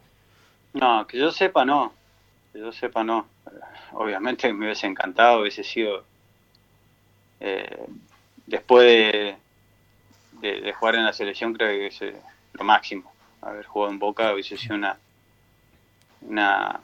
No, 0.75 1.05
que 1.09 1.19
yo 1.19 1.33
sepa 1.33 1.65
no, 1.65 1.93
que 2.53 2.61
yo 2.61 2.71
sepa 2.71 3.03
no. 3.03 3.27
Obviamente 3.95 4.53
me 4.53 4.67
hubiese 4.67 4.87
encantado, 4.87 5.41
hubiese 5.41 5.65
sido 5.65 6.05
eh, 7.41 7.85
después 8.47 8.87
de, 10.41 10.73
jugar 10.75 10.95
en 10.95 11.05
la 11.05 11.13
selección 11.13 11.53
creo 11.53 11.69
que 11.71 11.87
es 11.89 12.15
lo 12.53 12.63
máximo 12.63 13.18
haber 13.43 13.67
jugado 13.67 13.93
en 13.93 13.99
Boca 13.99 14.33
hubiese 14.33 14.57
sido 14.57 14.77
una, 14.77 14.99
una, 16.23 16.81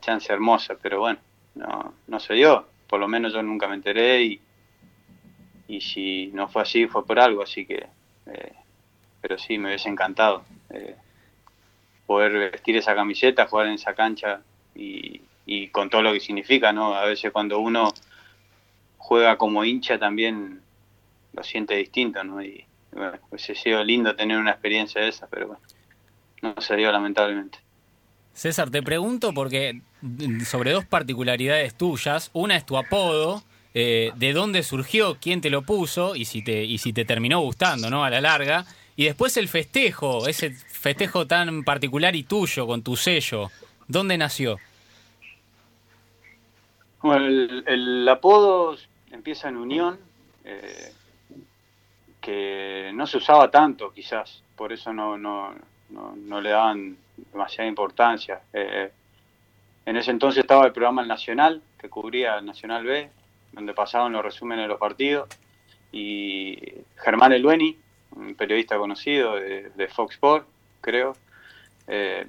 chance 0.00 0.32
hermosa, 0.32 0.76
pero 0.80 1.00
bueno, 1.00 1.18
no, 1.54 1.94
no 2.06 2.20
se 2.20 2.34
dio. 2.34 2.66
Por 2.86 3.00
lo 3.00 3.08
menos 3.08 3.32
yo 3.32 3.42
nunca 3.42 3.68
me 3.68 3.74
enteré 3.74 4.22
y, 4.22 4.40
y 5.66 5.80
si 5.80 6.28
no 6.28 6.48
fue 6.48 6.62
así 6.62 6.86
fue 6.86 7.04
por 7.04 7.18
algo, 7.18 7.42
así 7.42 7.66
que, 7.66 7.86
eh, 8.26 8.52
pero 9.20 9.38
sí, 9.38 9.58
me 9.58 9.68
hubiese 9.68 9.88
encantado 9.88 10.44
eh, 10.70 10.96
poder 12.06 12.32
vestir 12.50 12.76
esa 12.76 12.94
camiseta, 12.94 13.46
jugar 13.46 13.66
en 13.66 13.74
esa 13.74 13.94
cancha 13.94 14.40
y, 14.74 15.22
y 15.46 15.68
con 15.68 15.90
todo 15.90 16.02
lo 16.02 16.12
que 16.12 16.20
significa, 16.20 16.72
¿no? 16.72 16.94
A 16.94 17.04
veces 17.04 17.32
cuando 17.32 17.58
uno 17.58 17.92
juega 18.98 19.36
como 19.36 19.64
hincha 19.64 19.98
también 19.98 20.60
lo 21.32 21.42
siente 21.42 21.76
distinto, 21.76 22.22
¿no? 22.24 22.42
Y 22.42 22.64
bueno, 22.92 23.18
hubiese 23.30 23.54
sido 23.54 23.84
lindo 23.84 24.14
tener 24.16 24.38
una 24.38 24.52
experiencia 24.52 25.02
de 25.02 25.08
esa, 25.08 25.26
pero 25.26 25.48
bueno 25.48 25.62
no 26.42 26.54
se 26.60 26.76
dio 26.76 26.90
lamentablemente. 26.92 27.58
César, 28.32 28.70
te 28.70 28.82
pregunto 28.82 29.34
porque 29.34 29.80
sobre 30.46 30.72
dos 30.72 30.84
particularidades 30.84 31.74
tuyas. 31.74 32.30
Una 32.32 32.56
es 32.56 32.64
tu 32.64 32.76
apodo, 32.76 33.42
eh, 33.74 34.12
de 34.16 34.32
dónde 34.32 34.62
surgió, 34.62 35.18
quién 35.20 35.40
te 35.40 35.50
lo 35.50 35.62
puso 35.62 36.14
y 36.14 36.24
si 36.24 36.42
te, 36.42 36.64
y 36.64 36.78
si 36.78 36.92
te 36.92 37.04
terminó 37.04 37.40
gustando, 37.40 37.90
¿no? 37.90 38.04
A 38.04 38.10
la 38.10 38.20
larga. 38.20 38.64
Y 38.96 39.04
después 39.04 39.36
el 39.36 39.48
festejo, 39.48 40.28
ese 40.28 40.50
festejo 40.50 41.26
tan 41.26 41.64
particular 41.64 42.16
y 42.16 42.24
tuyo, 42.24 42.66
con 42.66 42.82
tu 42.82 42.96
sello. 42.96 43.50
¿Dónde 43.86 44.18
nació? 44.18 44.58
Bueno, 47.02 47.26
el, 47.66 48.08
apodo 48.08 48.76
empieza 49.10 49.48
en 49.48 49.56
Unión, 49.56 49.98
eh, 50.44 50.92
que 52.20 52.90
no 52.94 53.06
se 53.06 53.18
usaba 53.18 53.50
tanto 53.50 53.92
quizás, 53.92 54.42
por 54.56 54.72
eso 54.72 54.92
no, 54.92 55.16
no, 55.16 55.54
no, 55.90 56.14
no 56.16 56.40
le 56.40 56.50
daban 56.50 56.96
demasiada 57.32 57.68
importancia. 57.68 58.40
Eh, 58.52 58.90
en 59.86 59.96
ese 59.96 60.10
entonces 60.10 60.42
estaba 60.42 60.66
el 60.66 60.72
programa 60.72 61.02
El 61.02 61.08
Nacional, 61.08 61.62
que 61.78 61.88
cubría 61.88 62.38
el 62.38 62.46
Nacional 62.46 62.84
B, 62.84 63.10
donde 63.52 63.72
pasaban 63.72 64.12
los 64.12 64.22
resúmenes 64.22 64.64
de 64.64 64.68
los 64.68 64.78
partidos, 64.78 65.28
y 65.90 66.58
Germán 66.96 67.32
Elueni, 67.32 67.76
un 68.16 68.34
periodista 68.34 68.76
conocido 68.76 69.36
de, 69.36 69.88
Fox 69.88 70.14
Sports, 70.14 70.46
creo, 70.80 71.16
eh, 71.86 72.26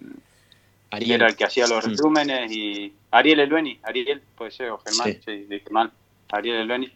era 0.92 1.28
el 1.28 1.36
que 1.36 1.46
hacía 1.46 1.68
los 1.68 1.84
resúmenes, 1.84 2.52
y 2.52 2.94
Ariel 3.12 3.42
Elueni, 3.42 3.80
Ariel 3.84 4.22
puede 4.38 4.52
ser, 4.52 4.70
o 4.72 4.80
Germán, 4.80 5.20
sí, 5.24 5.46
dije 5.50 5.70
mal, 5.70 5.92
Ariel 6.32 6.62
Elueni. 6.62 6.92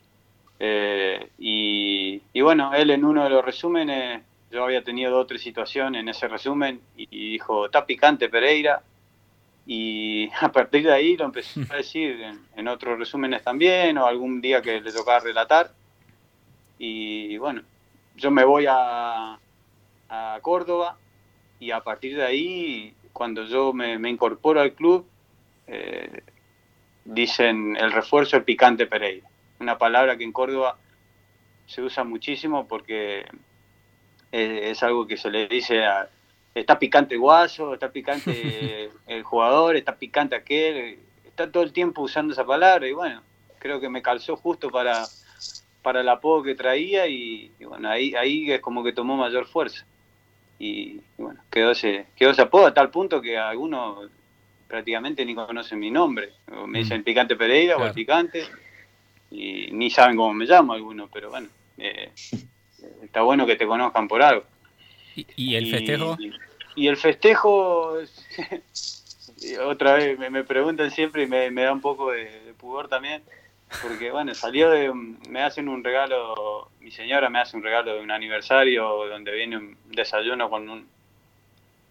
Eh, 0.60 1.30
y, 1.40 2.22
y 2.32 2.42
bueno, 2.42 2.74
él 2.74 2.92
en 2.92 3.04
uno 3.04 3.26
de 3.26 3.30
los 3.30 3.44
resúmenes 3.44 4.22
yo 4.54 4.66
había 4.66 4.84
tenido 4.84 5.12
dos 5.12 5.24
o 5.24 5.26
tres 5.26 5.42
situaciones 5.42 6.00
en 6.02 6.10
ese 6.10 6.28
resumen 6.28 6.80
y, 6.96 7.32
dijo, 7.32 7.66
está 7.66 7.86
picante 7.86 8.30
Pereira. 8.30 8.84
Y 9.66 10.30
a 10.42 10.52
partir 10.52 10.84
de 10.84 10.94
ahí 10.94 11.18
lo 11.18 11.26
empezó 11.26 11.62
a 11.72 11.78
decir 11.78 12.24
en, 12.56 12.68
otros 12.68 13.00
resúmenes 13.00 13.44
también, 13.44 13.98
o 13.98 14.06
algún 14.06 14.42
día 14.42 14.62
que 14.62 14.80
le 14.80 14.92
tocaba 14.92 15.20
relatar. 15.20 15.72
Y 16.78 17.38
bueno, 17.38 17.64
yo 18.16 18.30
me 18.30 18.44
voy 18.44 18.68
a, 18.70 19.40
a 20.10 20.40
Córdoba 20.42 20.98
y 21.60 21.72
a 21.72 21.80
partir 21.80 22.16
de 22.16 22.24
ahí, 22.24 22.94
cuando 23.12 23.46
yo 23.46 23.74
me, 23.74 23.96
incorporo 24.08 24.62
al 24.62 24.74
club, 24.74 25.08
eh, 25.66 26.22
dicen 27.06 27.76
el 27.76 27.92
refuerzo 27.92 28.38
el 28.38 28.44
picante 28.44 28.86
Pereira. 28.86 29.28
Una 29.60 29.80
palabra 29.80 30.16
que 30.16 30.26
en 30.26 30.32
Córdoba 30.32 30.78
se 31.66 31.82
usa 31.82 32.04
muchísimo 32.04 32.68
porque 32.68 33.26
es, 34.34 34.82
algo 34.82 35.06
que 35.06 35.16
se 35.16 35.30
le 35.30 35.48
dice 35.48 35.86
a, 35.86 36.10
está 36.56 36.80
picante 36.80 37.16
Guaso, 37.18 37.74
está 37.74 37.92
picante 37.92 38.90
el 39.08 39.24
jugador, 39.24 39.76
está 39.76 39.96
picante 39.96 40.36
aquel, 40.36 40.98
está 41.24 41.52
todo 41.52 41.64
el 41.64 41.72
tiempo 41.72 42.02
usando 42.02 42.34
esa 42.34 42.46
palabra 42.46 42.88
y 42.88 42.94
bueno, 42.94 43.22
creo 43.60 43.80
que 43.80 43.90
me 43.90 44.02
calzó 44.02 44.36
justo 44.36 44.70
para, 44.70 45.06
para 45.84 46.02
el 46.02 46.10
apodo 46.10 46.44
que 46.44 46.56
traía 46.56 47.08
y, 47.08 47.52
bueno, 47.60 47.90
ahí, 47.90 48.16
ahí 48.16 48.52
es 48.52 48.62
como 48.62 48.84
que 48.84 48.94
tomó 48.94 49.16
mayor 49.16 49.46
fuerza. 49.46 49.86
Y, 50.58 51.02
bueno, 51.18 51.42
quedó 51.52 51.72
ese, 51.72 52.08
quedó 52.16 52.32
ese 52.32 52.42
apodo 52.42 52.68
a 52.68 52.74
tal 52.74 52.90
punto 52.90 53.22
que 53.22 53.38
algunos 53.38 54.10
prácticamente 54.68 55.26
ni 55.26 55.36
conocen 55.36 55.80
mi 55.80 55.92
nombre. 55.92 56.32
me 56.66 56.80
dicen 56.80 57.02
mm. 57.02 57.04
Picante 57.04 57.36
Pereira 57.36 57.78
o 57.78 57.86
el 57.86 57.94
Picante 57.94 58.46
y 59.30 59.70
ni 59.72 59.92
saben 59.92 60.16
cómo 60.16 60.34
me 60.34 60.46
llamo 60.46 60.74
algunos, 60.74 61.10
pero 61.12 61.30
bueno. 61.30 61.50
Eh, 61.78 62.12
está 63.14 63.22
bueno 63.22 63.46
que 63.46 63.56
te 63.56 63.68
conozcan 63.68 64.08
por 64.08 64.24
algo. 64.24 64.44
¿Y, 65.36 65.54
el 65.54 65.70
festejo? 65.70 66.18
Y, 66.76 66.88
el 66.88 66.98
festejo, 66.98 67.94
otra 69.68 69.94
vez 69.94 70.18
me, 70.18 70.44
preguntan 70.44 70.90
siempre 70.90 71.22
y 71.22 71.28
me, 71.28 71.52
da 71.52 71.72
un 71.72 71.80
poco 71.80 72.10
de, 72.10 72.56
pudor 72.58 72.88
también, 72.88 73.22
porque 73.84 74.10
bueno, 74.10 74.34
salió 74.34 74.72
de, 74.72 74.92
me 75.30 75.44
hacen 75.44 75.70
un 75.70 75.84
regalo, 75.84 76.72
mi 76.80 76.90
señora 76.90 77.30
me 77.30 77.40
hace 77.40 77.56
un 77.56 77.62
regalo 77.62 77.94
de 77.94 78.02
un 78.02 78.10
aniversario 78.10 79.06
donde 79.06 79.32
viene 79.32 79.58
un 79.58 79.78
desayuno 79.92 80.50
con 80.50 80.68
un, 80.68 80.88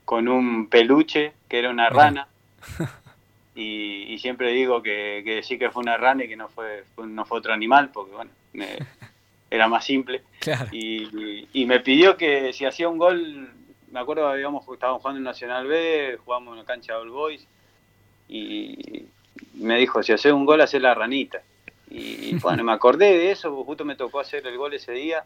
con 0.04 0.26
un 0.26 0.66
peluche 0.66 1.34
que 1.48 1.60
era 1.60 1.70
una 1.70 1.88
rana. 1.88 2.26
Y, 3.54 4.18
siempre 4.18 4.50
digo 4.50 4.82
que, 4.82 5.20
que, 5.26 5.42
sí 5.42 5.58
que 5.58 5.70
fue 5.70 5.82
una 5.82 5.98
rana 5.98 6.24
y 6.24 6.28
que 6.28 6.36
no 6.36 6.48
fue, 6.48 6.84
no 6.96 7.26
fue 7.26 7.36
otro 7.36 7.52
animal, 7.52 7.90
porque 7.92 8.12
bueno, 8.12 8.30
me, 8.54 8.78
era 9.52 9.68
más 9.68 9.84
simple. 9.84 10.22
Y, 10.72 11.66
me 11.66 11.80
pidió 11.80 12.16
que 12.16 12.52
si 12.54 12.64
hacía 12.64 12.88
un 12.88 12.96
gol, 12.96 13.50
me 13.90 14.00
acuerdo 14.00 14.26
habíamos, 14.26 14.66
estábamos 14.72 15.02
jugando 15.02 15.18
en 15.18 15.24
Nacional 15.24 15.66
B, 15.66 16.18
jugamos 16.24 16.52
en 16.52 16.60
la 16.60 16.64
cancha 16.64 16.94
de 16.94 17.00
All 17.00 17.10
Boys, 17.10 17.46
y 18.28 19.04
me 19.54 19.76
dijo, 19.76 20.02
si 20.02 20.12
haces 20.12 20.32
un 20.32 20.46
gol, 20.46 20.62
haces 20.62 20.80
la 20.80 20.94
ranita. 20.94 21.42
Y, 21.90 22.34
bueno, 22.40 22.64
me 22.64 22.72
acordé 22.72 23.18
de 23.18 23.30
eso, 23.30 23.62
justo 23.64 23.84
me 23.84 23.94
tocó 23.94 24.20
hacer 24.20 24.46
el 24.46 24.56
gol 24.56 24.72
ese 24.72 24.92
día, 24.92 25.22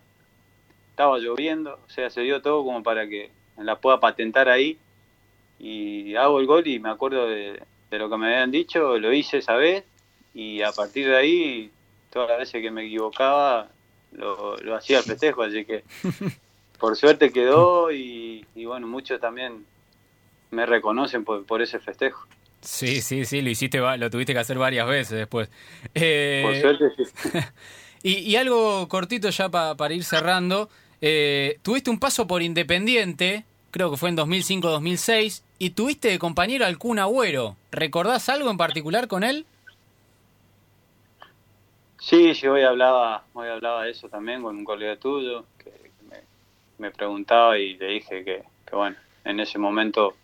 estaba 0.91 1.19
lloviendo, 1.19 1.79
o 1.87 1.91
sea, 1.91 2.11
se 2.11 2.23
dio 2.23 2.43
todo 2.43 2.65
como 2.65 2.83
para 2.83 3.07
que 3.07 3.31
la 3.59 3.77
pueda 3.77 4.01
patentar 4.01 4.49
ahí, 4.49 4.77
y 5.61 6.17
hago 6.17 6.41
el 6.41 6.47
gol 6.47 6.67
y 6.67 6.81
me 6.81 6.91
acuerdo 6.91 7.29
de, 7.29 7.63
de 7.91 7.99
lo 7.99 8.11
que 8.11 8.17
me 8.17 8.27
habían 8.27 8.51
dicho, 8.51 8.99
lo 8.99 9.13
hice 9.13 9.39
esa 9.39 9.55
vez, 9.55 9.85
y 10.35 10.63
a 10.63 10.73
partir 10.73 11.07
de 11.07 11.17
ahí, 11.17 11.71
todas 12.11 12.29
las 12.29 12.39
veces 12.39 12.61
que 12.61 12.73
me 12.73 12.85
equivocaba, 12.87 13.69
lo, 14.13 14.57
hacía 14.75 14.99
el 14.99 15.05
festejo, 15.05 15.43
así 15.43 15.65
que 15.65 15.85
por 16.79 16.97
suerte 16.97 17.33
quedó 17.33 17.91
y, 17.91 18.45
bueno, 18.55 18.87
muchos 18.87 19.21
también 19.21 19.65
me 20.51 20.67
reconocen 20.67 21.25
por, 21.25 21.63
ese 21.63 21.79
festejo. 21.79 22.27
Sí, 22.61 23.01
sí, 23.01 23.25
sí, 23.25 23.43
lo 23.43 23.51
hiciste, 23.51 23.79
lo 23.79 24.11
tuviste 24.11 24.33
que 24.33 24.41
hacer 24.41 24.59
varias 24.59 24.89
veces 24.89 25.19
después. 25.19 25.49
Eh, 25.95 26.43
por 26.43 26.57
suerte, 26.61 27.05
sí. 27.05 27.39
y, 28.03 28.37
algo 28.37 28.89
cortito 28.89 29.31
ya 29.31 29.49
para 29.49 29.95
ir 29.95 30.05
cerrando. 30.05 30.69
Eh, 31.01 31.59
tuviste 31.63 31.91
un 31.91 31.99
paso 31.99 32.27
por 32.27 32.43
Independiente, 32.43 33.45
creo 33.71 33.91
que 33.91 33.97
fue 33.97 34.09
en 34.09 34.17
2005-2006, 34.17 35.43
y 35.59 35.71
tuviste 35.71 36.09
de 36.09 36.19
compañero 36.19 36.65
al 36.65 36.79
Kun 36.79 36.99
Agüero. 36.99 37.57
¿Recordás 37.71 38.29
algo 38.29 38.51
en 38.51 38.57
particular 38.57 39.07
con 39.09 39.23
él? 39.23 39.47
Sí, 41.99 42.35
sí, 42.35 42.47
hoy 42.47 42.63
hablaba, 42.63 43.25
hoy 43.33 43.49
hablaba 43.49 43.85
de 43.85 43.91
eso 43.91 44.09
también 44.09 44.43
con 44.43 44.57
un 44.57 44.65
colega 44.65 44.97
tuyo 44.97 45.45
que 45.59 45.73
me, 46.79 46.91
preguntaba 46.91 47.59
y 47.59 47.75
le 47.75 47.87
dije 47.89 48.25
que, 48.25 48.45
bueno, 48.71 48.97
en 49.25 49.41
ese 49.41 49.59
momento 49.59 50.15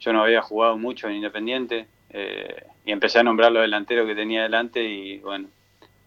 yo 0.00 0.12
no 0.12 0.22
había 0.22 0.42
jugado 0.42 0.76
mucho 0.78 1.08
en 1.08 1.16
Independiente 1.16 1.86
eh, 2.10 2.64
y 2.84 2.92
empecé 2.92 3.18
a 3.18 3.22
nombrar 3.22 3.52
los 3.52 3.62
delanteros 3.62 4.06
que 4.06 4.14
tenía 4.14 4.42
delante 4.42 4.82
y 4.82 5.18
bueno, 5.18 5.48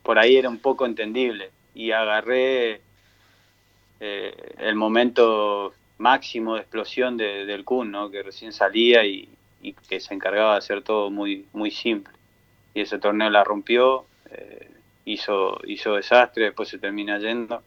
por 0.03 0.17
ahí 0.17 0.37
era 0.37 0.49
un 0.49 0.59
poco 0.59 0.85
entendible 0.85 1.51
y 1.75 1.91
agarré 1.91 2.81
eh, 3.99 4.55
el 4.57 4.75
momento 4.75 5.73
máximo 5.99 6.55
de 6.55 6.61
explosión 6.61 7.15
del 7.15 7.63
Kun, 7.63 7.91
¿no? 7.91 8.09
que 8.09 8.23
recién 8.23 8.51
salía 8.53 9.05
y, 9.05 9.29
que 9.87 9.99
se 9.99 10.13
encargaba 10.13 10.53
de 10.53 10.59
hacer 10.59 10.81
todo 10.81 11.09
muy, 11.09 11.45
muy 11.51 11.69
simple. 11.69 12.13
Y 12.73 12.81
ese 12.81 12.97
torneo 12.97 13.29
la 13.29 13.43
rompió, 13.43 14.05
eh, 14.31 14.69
hizo, 15.13 15.59
hizo 15.65 15.95
desastre, 15.95 16.45
después 16.45 16.69
se 16.69 16.79
termina 16.79 17.19
yendo. 17.19 17.63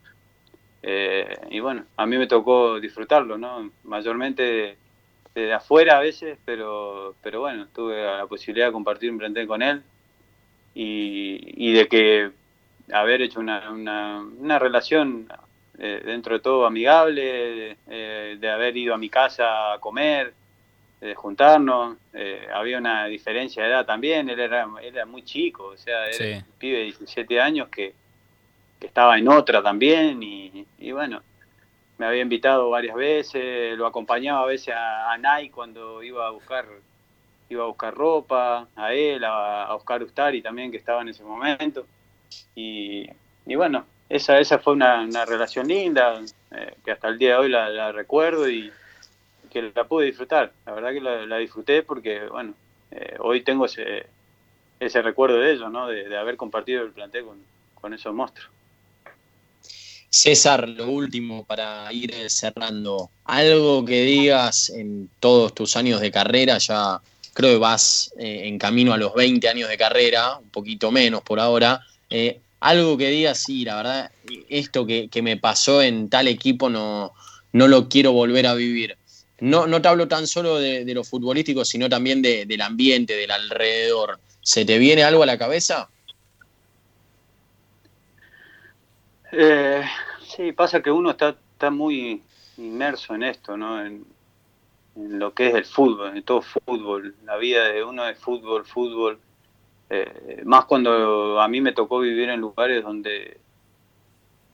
Eh, 0.83 1.37
y 1.50 1.61
bueno, 1.61 1.85
a 1.96 2.07
mí 2.07 2.16
me 2.16 2.26
tocó 2.26 2.81
disfrutarlo, 2.81 3.38
¿no? 3.38 3.70
Mayormente 3.85 4.76
de, 5.35 5.52
afuera 5.52 5.98
a 5.98 6.00
veces, 6.00 6.38
pero, 6.44 7.14
pero 7.22 7.40
bueno, 7.40 7.68
tuve 7.74 8.02
la 8.02 8.26
posibilidad 8.26 8.66
de 8.66 8.72
compartir 8.72 9.11
un 9.11 9.18
plantel 9.18 9.46
con 9.46 9.62
él 9.62 9.83
y, 10.74 11.72
de 11.72 11.88
que 11.88 12.31
haber 12.92 13.22
hecho 13.22 13.40
una, 13.40 13.70
una 13.70 14.59
relación 14.59 15.28
eh, 15.78 16.02
dentro 16.05 16.35
de 16.35 16.40
todo 16.40 16.66
amigable, 16.66 17.76
eh, 17.88 18.37
de 18.38 18.50
haber 18.50 18.76
ido 18.76 18.94
a 18.94 18.98
mi 18.98 19.09
casa 19.09 19.72
a 19.72 19.78
comer, 19.81 20.35
de 21.07 21.15
juntarnos. 21.15 21.97
Eh, 22.12 22.47
había 22.53 22.79
una 22.79 23.07
diferencia 23.07 23.62
de 23.62 23.71
edad 23.71 23.85
también, 23.85 24.29
él 24.31 24.38
era, 24.38 24.69
era 24.81 25.05
muy 25.05 25.23
chico, 25.23 25.67
o 25.67 25.77
sea, 25.77 26.07
era 26.07 26.38
un 26.38 26.45
pibe 26.59 26.79
de 26.79 26.85
17 26.85 27.41
años 27.41 27.69
que, 27.69 27.95
estaba 28.81 29.17
en 29.17 29.29
otra 29.29 29.62
también 29.62 30.21
y, 30.25 30.91
bueno, 30.91 31.23
me 31.99 32.07
había 32.07 32.21
invitado 32.21 32.69
varias 32.69 32.97
veces, 32.97 33.79
lo 33.79 33.87
acompañaba 33.87 34.43
a 34.43 34.47
veces 34.47 34.75
a, 34.77 35.17
Nike 35.19 35.53
cuando 35.53 36.03
iba 36.03 36.27
a 36.27 36.31
buscar 36.31 36.67
iba 37.49 37.62
a 37.62 37.69
buscar 37.69 37.95
ropa, 37.95 38.67
a 38.75 38.93
él, 38.93 39.23
a, 39.23 39.73
Oscar 39.77 40.03
Ustari 40.03 40.43
también 40.43 40.73
que 40.73 40.79
estaba 40.79 41.03
en 41.03 41.11
ese 41.11 41.23
momento. 41.23 41.87
Y, 42.57 43.09
y 43.47 43.55
bueno, 43.55 43.85
esa, 44.09 44.38
esa 44.41 44.59
fue 44.59 44.75
una, 44.75 45.07
relación 45.25 45.69
linda, 45.69 46.21
eh, 46.51 46.75
que 46.85 46.91
hasta 46.91 47.09
el 47.09 47.19
día 47.19 47.31
de 47.31 47.37
hoy 47.37 47.49
la, 47.49 47.93
recuerdo 47.93 48.49
y 48.49 48.73
que 49.53 49.73
la 49.75 49.85
pude 49.85 50.07
disfrutar. 50.07 50.53
La 50.67 50.73
verdad 50.73 50.93
que 50.93 51.01
la, 51.01 51.38
disfruté 51.38 51.83
porque, 51.83 52.27
bueno, 52.29 52.55
eh, 52.91 53.17
hoy 53.21 53.43
tengo 53.43 53.67
ese, 53.67 54.07
recuerdo 55.03 55.38
de 55.38 55.53
ello, 55.53 55.69
¿no? 55.69 55.88
De, 55.88 56.17
haber 56.17 56.37
compartido 56.37 56.83
el 56.83 56.93
plantel 56.93 57.25
con, 57.75 57.95
esos 57.95 58.15
monstruos. 58.15 58.51
César, 60.09 60.69
lo 60.69 60.88
último 60.88 61.45
para 61.45 61.93
ir 61.93 62.15
cerrando. 62.31 63.11
Algo 63.25 63.85
que 63.85 64.03
digas 64.03 64.71
en 64.71 65.09
todos 65.21 65.55
tus 65.55 65.77
años 65.77 66.01
de 66.01 66.11
carrera, 66.11 66.59
ya 66.59 67.01
creo 67.33 67.55
que 67.55 67.59
vas 67.59 68.12
eh, 68.19 68.43
en 68.47 68.59
camino 68.59 68.93
a 68.93 68.99
los 68.99 69.15
20 69.15 69.49
años 69.49 69.69
de 69.69 69.79
carrera, 69.79 70.37
un 70.37 70.51
poquito 70.51 70.91
menos 70.91 71.23
por 71.23 71.41
ahora 71.41 71.81
algo 72.62 72.97
que 72.97 73.09
diga, 73.09 73.35
sí, 73.35 73.65
la 73.65 73.77
verdad, 73.77 74.11
esto 74.49 74.87
que, 74.87 75.11
me 75.21 75.37
pasó 75.37 75.83
en 75.83 76.09
tal 76.09 76.29
equipo 76.29 76.71
no, 76.71 77.12
no 77.53 77.67
lo 77.67 77.88
quiero 77.88 78.12
volver 78.12 78.47
a 78.47 78.55
vivir. 78.55 78.97
No, 79.42 79.66
no 79.66 79.83
te 79.83 79.88
hablo 79.88 80.07
tan 80.07 80.28
solo 80.28 80.61
de, 80.61 80.85
lo 80.94 81.02
futbolístico, 81.02 81.64
sino 81.64 81.88
también 81.88 82.22
del 82.22 82.61
ambiente, 82.61 83.16
del 83.16 83.33
alrededor. 83.33 84.20
¿Se 84.40 84.64
te 84.64 84.78
viene 84.78 85.02
algo 85.02 85.24
a 85.24 85.26
la 85.26 85.37
cabeza? 85.37 85.88
Eh, 89.33 89.83
sí, 90.24 90.52
pasa 90.52 90.81
que 90.81 90.92
uno 90.92 91.11
está, 91.11 91.31
está 91.55 91.72
muy 91.72 92.22
inmerso 92.57 93.16
en 93.16 93.24
esto, 93.24 93.57
¿no? 93.57 93.85
En, 93.85 94.05
en, 94.94 95.18
lo 95.18 95.35
que 95.35 95.48
es 95.48 95.55
el 95.57 95.64
fútbol, 95.64 96.16
en 96.16 96.22
todo 96.22 96.42
fútbol. 96.42 97.16
La 97.24 97.37
vida 97.37 97.64
de 97.64 97.83
uno 97.83 98.07
es 98.07 98.16
fútbol, 98.18 98.64
fútbol. 98.64 99.18
Eh, 99.90 100.42
más 100.44 100.66
cuando 100.66 101.40
a 101.40 101.48
mí 101.48 101.61
me 101.61 101.72
tocó 101.72 101.98
vivir 101.98 102.28
en 102.28 102.38
lugares 102.38 102.85
donde, 102.85 103.38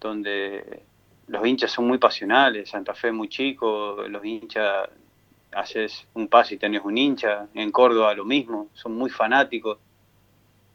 donde 0.01 0.88
los 1.29 1.47
hinchas 1.47 1.71
son 1.71 1.87
muy 1.87 1.99
pasionales, 1.99 2.71
Santa 2.71 2.95
Fe 2.95 3.09
es 3.09 3.15
muy 3.15 3.29
chico, 3.29 4.05
los 4.09 4.25
hinchas, 4.25 4.89
haces 5.53 6.07
un 6.15 6.29
pase 6.29 6.55
y 6.55 6.59
tenés 6.59 6.83
un 6.85 6.97
hincha, 6.97 7.47
en 7.55 7.71
Córdoba 7.71 8.15
lo 8.15 8.25
mismo, 8.25 8.69
son 8.75 8.97
muy 8.97 9.11
fanáticos, 9.11 9.79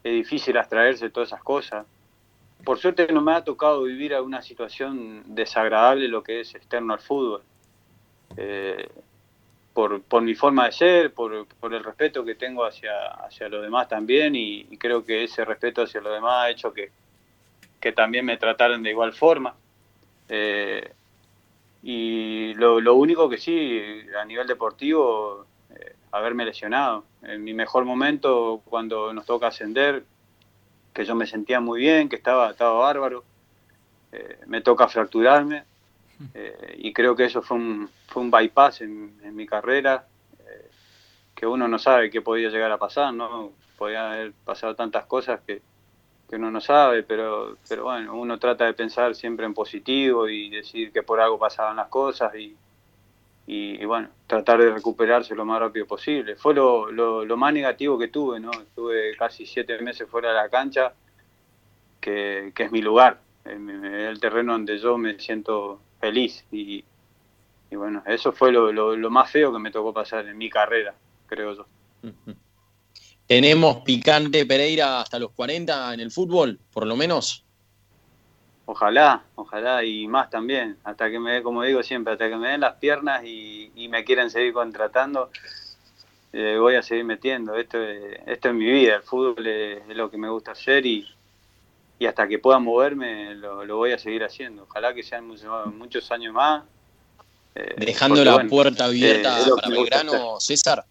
es 0.04 0.14
difícil 0.14 0.58
abstraerse 0.58 1.06
de 1.06 1.12
todas 1.12 1.30
esas 1.30 1.44
cosas. 1.44 1.86
Por 2.64 2.78
suerte 2.78 3.12
no 3.12 3.22
me 3.22 3.34
ha 3.34 3.44
tocado 3.44 3.84
vivir 3.84 4.14
alguna 4.14 4.42
situación 4.42 5.24
desagradable 5.28 6.08
lo 6.08 6.24
que 6.24 6.42
es 6.42 6.56
externo 6.56 6.94
al 6.94 7.00
fútbol. 7.00 7.42
Eh, 8.38 8.88
por, 9.74 10.02
por 10.04 10.22
mi 10.22 10.36
forma 10.36 10.66
de 10.66 10.72
ser, 10.72 11.14
por, 11.14 11.48
por, 11.48 11.74
el 11.74 11.84
respeto 11.84 12.24
que 12.24 12.36
tengo 12.36 12.64
hacia, 12.64 13.08
hacia 13.08 13.50
los 13.50 13.62
demás 13.64 13.88
también 13.88 14.36
y, 14.36 14.66
creo 14.78 15.04
que 15.04 15.24
ese 15.24 15.44
respeto 15.44 15.82
hacia 15.82 16.00
los 16.00 16.14
demás 16.14 16.34
ha 16.36 16.50
hecho 16.52 16.72
que, 16.72 16.92
que 17.80 17.92
también 17.92 18.26
me 18.26 18.38
trataran 18.38 18.84
de 18.84 18.92
igual 18.92 19.14
forma. 19.14 19.56
Eh, 20.30 20.94
y 21.84 22.54
lo, 22.54 22.80
lo, 22.80 22.96
único 22.96 23.30
que 23.30 23.38
sí, 23.38 23.82
a 24.20 24.24
nivel 24.24 24.48
deportivo, 24.48 25.46
eh, 25.76 25.96
haberme 26.12 26.46
lesionado. 26.46 27.04
En 27.22 27.44
mi 27.44 27.54
mejor 27.54 27.84
momento, 27.84 28.62
cuando 28.66 29.14
nos 29.14 29.26
toca 29.26 29.48
ascender, 29.48 30.06
que 30.94 31.04
yo 31.04 31.14
me 31.14 31.28
sentía 31.28 31.60
muy 31.60 31.82
bien, 31.82 32.08
que 32.08 32.16
estaba, 32.16 32.52
estaba 32.52 32.80
bárbaro, 32.80 33.26
eh, 34.14 34.40
me 34.46 34.62
toca 34.62 34.88
fracturarme 34.88 35.64
eh, 36.34 36.76
y 36.78 36.94
creo 36.94 37.16
que 37.16 37.26
eso 37.26 37.42
fue 37.42 37.58
un, 37.58 37.90
fue 38.08 38.22
un 38.22 38.32
bypass 38.32 38.82
en, 38.82 39.36
mi 39.36 39.46
carrera, 39.46 40.08
que 41.36 41.48
uno 41.48 41.68
no 41.68 41.80
sabe 41.80 42.12
qué 42.12 42.22
podía 42.22 42.50
llegar 42.50 42.72
a 42.72 42.78
pasar, 42.78 43.14
¿no? 43.14 43.52
Podía 43.78 44.12
haber 44.12 44.34
pasado 44.46 44.76
tantas 44.76 45.06
cosas 45.06 45.42
que, 45.46 45.62
uno 46.36 46.52
no 46.52 46.62
sabe, 46.62 47.04
pero, 47.04 47.58
pero 47.68 47.84
bueno, 47.84 48.16
uno 48.16 48.40
trata 48.40 48.66
de 48.66 48.74
pensar 48.74 49.16
siempre 49.16 49.46
en 49.46 49.54
positivo 49.54 50.28
y 50.28 50.50
decir 50.50 50.92
que 50.92 51.04
por 51.04 51.20
algo 51.20 51.38
pasaban 51.38 51.76
las 51.76 51.88
cosas 51.88 52.34
y, 52.36 52.56
y, 53.46 53.84
bueno, 53.86 54.10
tratar 54.28 54.62
de 54.62 54.72
recuperarse 54.72 55.36
lo 55.36 55.46
más 55.46 55.60
rápido 55.60 55.86
posible. 55.86 56.36
Fue 56.36 56.54
lo, 56.54 56.92
lo, 56.92 57.38
más 57.38 57.54
negativo 57.54 57.98
que 57.98 58.08
tuve, 58.08 58.40
¿no? 58.40 58.52
Estuve 58.52 59.16
casi 59.18 59.46
siete 59.46 59.78
meses 59.82 60.08
fuera 60.10 60.30
de 60.30 60.36
la 60.36 60.50
cancha, 60.50 60.94
que, 62.00 62.52
que 62.56 62.64
es 62.64 62.72
mi 62.72 62.82
lugar, 62.82 63.20
el 63.46 64.20
terreno 64.20 64.54
donde 64.54 64.78
yo 64.78 64.98
me 64.98 65.20
siento 65.20 65.80
feliz 66.00 66.46
y, 66.52 66.84
bueno, 67.72 68.04
eso 68.06 68.32
fue 68.32 68.52
lo, 68.52 69.10
más 69.10 69.32
feo 69.32 69.52
que 69.52 69.60
me 69.60 69.72
tocó 69.72 69.94
pasar 69.94 70.28
en 70.28 70.38
mi 70.38 70.50
carrera, 70.50 70.94
creo 71.28 71.54
yo. 71.56 71.66
¿Tenemos 73.34 73.78
picante 73.78 74.46
Pereira 74.46 75.02
hasta 75.02 75.18
los 75.18 75.32
40 75.32 75.96
en 75.96 76.00
el 76.02 76.12
fútbol, 76.12 76.60
por 76.72 76.86
lo 76.86 76.96
menos? 76.96 77.44
Ojalá, 78.68 79.24
ojalá 79.34 79.84
y 79.84 80.08
más 80.08 80.30
también, 80.30 80.78
hasta 80.84 81.10
que 81.10 81.18
me, 81.18 81.42
como 81.42 81.64
digo 81.64 81.82
siempre, 81.82 82.14
hasta 82.14 82.30
que 82.30 82.36
me 82.36 82.50
den 82.50 82.62
las 82.62 82.76
piernas 82.76 83.24
y, 83.26 83.72
me 83.90 84.04
quieran 84.04 84.30
seguir 84.30 84.54
contratando, 84.54 85.32
eh, 86.32 86.58
voy 86.60 86.76
a 86.76 86.84
seguir 86.84 87.06
metiendo. 87.06 87.56
Esto, 87.56 87.80
esto 87.82 88.50
es 88.50 88.54
mi 88.54 88.72
vida, 88.72 88.98
el 88.98 89.02
fútbol 89.02 89.48
es 89.48 89.88
lo 89.88 90.12
que 90.12 90.18
me 90.20 90.30
gusta 90.30 90.52
hacer 90.52 90.86
y, 90.86 91.04
y 91.98 92.06
hasta 92.06 92.28
que 92.28 92.38
pueda 92.38 92.60
moverme 92.60 93.34
lo, 93.34 93.66
voy 93.78 93.94
a 93.94 93.98
seguir 93.98 94.24
haciendo. 94.24 94.68
Ojalá 94.70 94.94
que 94.94 95.02
sean 95.02 95.26
muchos, 95.26 96.12
años 96.12 96.36
más. 96.36 96.66
Eh, 97.56 97.74
Dejando 97.78 98.24
la 98.24 98.46
puerta 98.46 98.86
abierta 98.86 99.42
eh, 99.42 99.46
para 99.56 99.70
Belgrano, 99.70 100.40
César. 100.40 100.86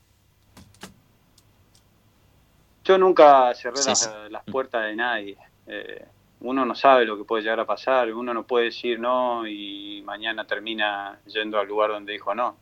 Yo 2.84 2.98
nunca 2.98 3.54
cerré 3.54 3.80
las, 3.84 4.44
puertas 4.50 4.84
de 4.84 4.96
nadie. 4.96 5.36
Eh, 5.66 6.04
uno 6.40 6.64
no 6.64 6.74
sabe 6.74 7.04
lo 7.04 7.16
que 7.16 7.24
puede 7.24 7.42
llegar 7.42 7.60
a 7.60 7.66
pasar, 7.66 8.12
uno 8.12 8.34
no 8.34 8.44
puede 8.44 8.66
decir 8.66 8.98
no 8.98 9.46
y 9.46 10.02
mañana 10.04 10.44
termina 10.44 11.20
yendo 11.26 11.58
al 11.58 11.68
lugar 11.68 11.90
donde 11.90 12.12
dijo 12.12 12.34
no. 12.34 12.56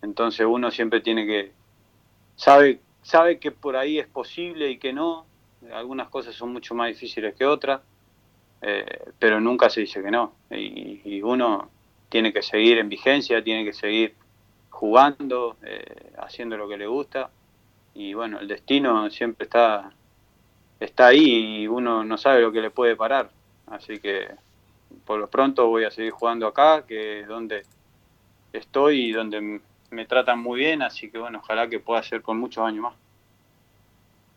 Entonces 0.00 0.46
uno 0.48 0.70
siempre 0.70 1.00
tiene 1.00 1.26
que 1.26 1.52
sabe 2.36 2.80
sabe 3.02 3.38
que 3.38 3.50
por 3.50 3.76
ahí 3.76 3.98
es 3.98 4.06
posible 4.06 4.70
y 4.70 4.78
que 4.78 4.92
no, 4.92 5.26
algunas 5.72 6.08
cosas 6.08 6.34
son 6.34 6.52
mucho 6.52 6.74
más 6.74 6.88
difíciles 6.88 7.34
que 7.34 7.44
otras, 7.44 7.82
eh, 8.62 9.12
pero 9.18 9.40
nunca 9.40 9.68
se 9.68 9.80
dice 9.80 10.02
que 10.02 10.10
no. 10.10 10.32
Y, 10.50 11.20
uno 11.22 11.70
tiene 12.08 12.32
que 12.32 12.42
seguir 12.42 12.78
en 12.78 12.88
vigencia, 12.88 13.42
tiene 13.42 13.64
que 13.64 13.72
seguir 13.72 14.14
jugando, 14.70 15.56
eh, 15.62 16.12
haciendo 16.18 16.56
lo 16.56 16.68
que 16.68 16.76
le 16.76 16.86
gusta. 16.86 17.30
Y 17.94 18.14
bueno, 18.14 18.40
el 18.40 18.48
destino 18.48 19.10
siempre 19.10 19.44
está, 19.44 19.92
está 20.80 21.08
ahí 21.08 21.62
y 21.62 21.66
uno 21.66 22.04
no 22.04 22.16
sabe 22.18 22.40
lo 22.40 22.52
que 22.52 22.60
le 22.60 22.70
puede 22.70 22.96
parar. 22.96 23.30
Así 23.66 23.98
que 23.98 24.28
por 25.04 25.18
lo 25.18 25.28
pronto 25.28 25.68
voy 25.68 25.84
a 25.84 25.90
seguir 25.90 26.12
jugando 26.12 26.46
acá, 26.46 26.84
que 26.86 27.20
es 27.20 27.28
donde 27.28 27.64
estoy 28.52 29.06
y 29.06 29.12
donde 29.12 29.60
me 29.90 30.06
tratan 30.06 30.38
muy 30.40 30.60
bien. 30.60 30.82
Así 30.82 31.10
que 31.10 31.18
bueno, 31.18 31.40
ojalá 31.42 31.68
que 31.68 31.80
pueda 31.80 32.02
ser 32.02 32.22
con 32.22 32.38
muchos 32.38 32.64
años 32.64 32.82
más. 32.82 32.94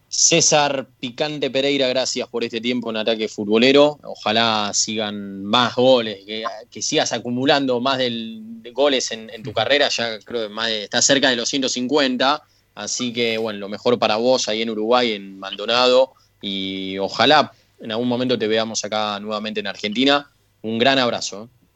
César 0.07 0.87
Picante 0.99 1.49
Pereira, 1.49 1.87
gracias 1.87 2.27
por 2.29 2.43
este 2.43 2.61
tiempo 2.61 2.89
en 2.89 2.97
ataque 2.97 3.27
futbolero. 3.27 3.99
Ojalá 4.03 4.71
sigan 4.73 5.43
más 5.43 5.75
goles, 5.75 6.19
que, 6.25 6.81
sigas 6.81 7.11
acumulando 7.11 7.81
más 7.81 7.97
de 7.97 8.71
goles 8.71 9.11
en, 9.11 9.43
tu 9.43 9.51
carrera. 9.51 9.89
Ya 9.89 10.19
creo 10.19 10.47
que 10.47 10.53
más 10.53 10.69
está 10.69 11.01
cerca 11.01 11.29
de 11.29 11.35
los 11.35 11.49
150. 11.49 12.43
Así 12.75 13.13
que, 13.13 13.37
bueno, 13.37 13.59
lo 13.59 13.69
mejor 13.69 13.97
para 13.97 14.17
vos 14.17 14.47
ahí 14.49 14.61
en 14.61 14.69
Uruguay, 14.69 15.13
en 15.13 15.39
Maldonado. 15.39 16.13
Y 16.41 16.97
ojalá 16.99 17.51
en 17.79 17.91
algún 17.91 18.07
momento 18.07 18.37
te 18.37 18.47
veamos 18.47 18.83
acá 18.83 19.19
nuevamente 19.19 19.61
en 19.61 19.67
Argentina. 19.67 20.29
Un 20.61 20.77
gran 20.77 20.99
abrazo. 20.99 21.43
¿eh? 21.43 21.67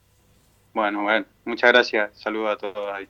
Bueno, 0.73 1.03
bueno, 1.03 1.25
muchas 1.45 1.71
gracias. 1.71 2.11
Saludos 2.15 2.53
a 2.53 2.57
todos 2.57 2.93
ahí. 2.93 3.07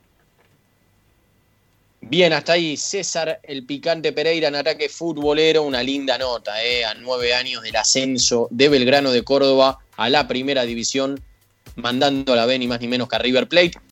Bien, 2.02 2.32
hasta 2.32 2.54
ahí 2.54 2.78
César 2.78 3.40
el 3.44 3.66
Picante 3.66 4.14
Pereira 4.14 4.48
en 4.48 4.56
ataque 4.56 4.88
futbolero, 4.88 5.64
una 5.64 5.84
linda 5.84 6.18
nota, 6.18 6.64
eh, 6.64 6.86
a 6.86 6.94
nueve 6.94 7.34
años 7.34 7.62
del 7.62 7.76
ascenso 7.76 8.48
de 8.52 8.70
Belgrano 8.70 9.12
de 9.12 9.24
Córdoba 9.24 9.80
a 9.98 10.10
la 10.10 10.28
primera 10.28 10.64
división, 10.64 11.22
mandando 11.76 12.34
a 12.34 12.36
la 12.38 12.46
B 12.46 12.58
ni 12.58 12.68
más 12.68 12.80
ni 12.80 12.88
menos 12.88 13.10
que 13.10 13.18
a 13.18 13.20
River 13.20 13.50
Plate. 13.50 13.80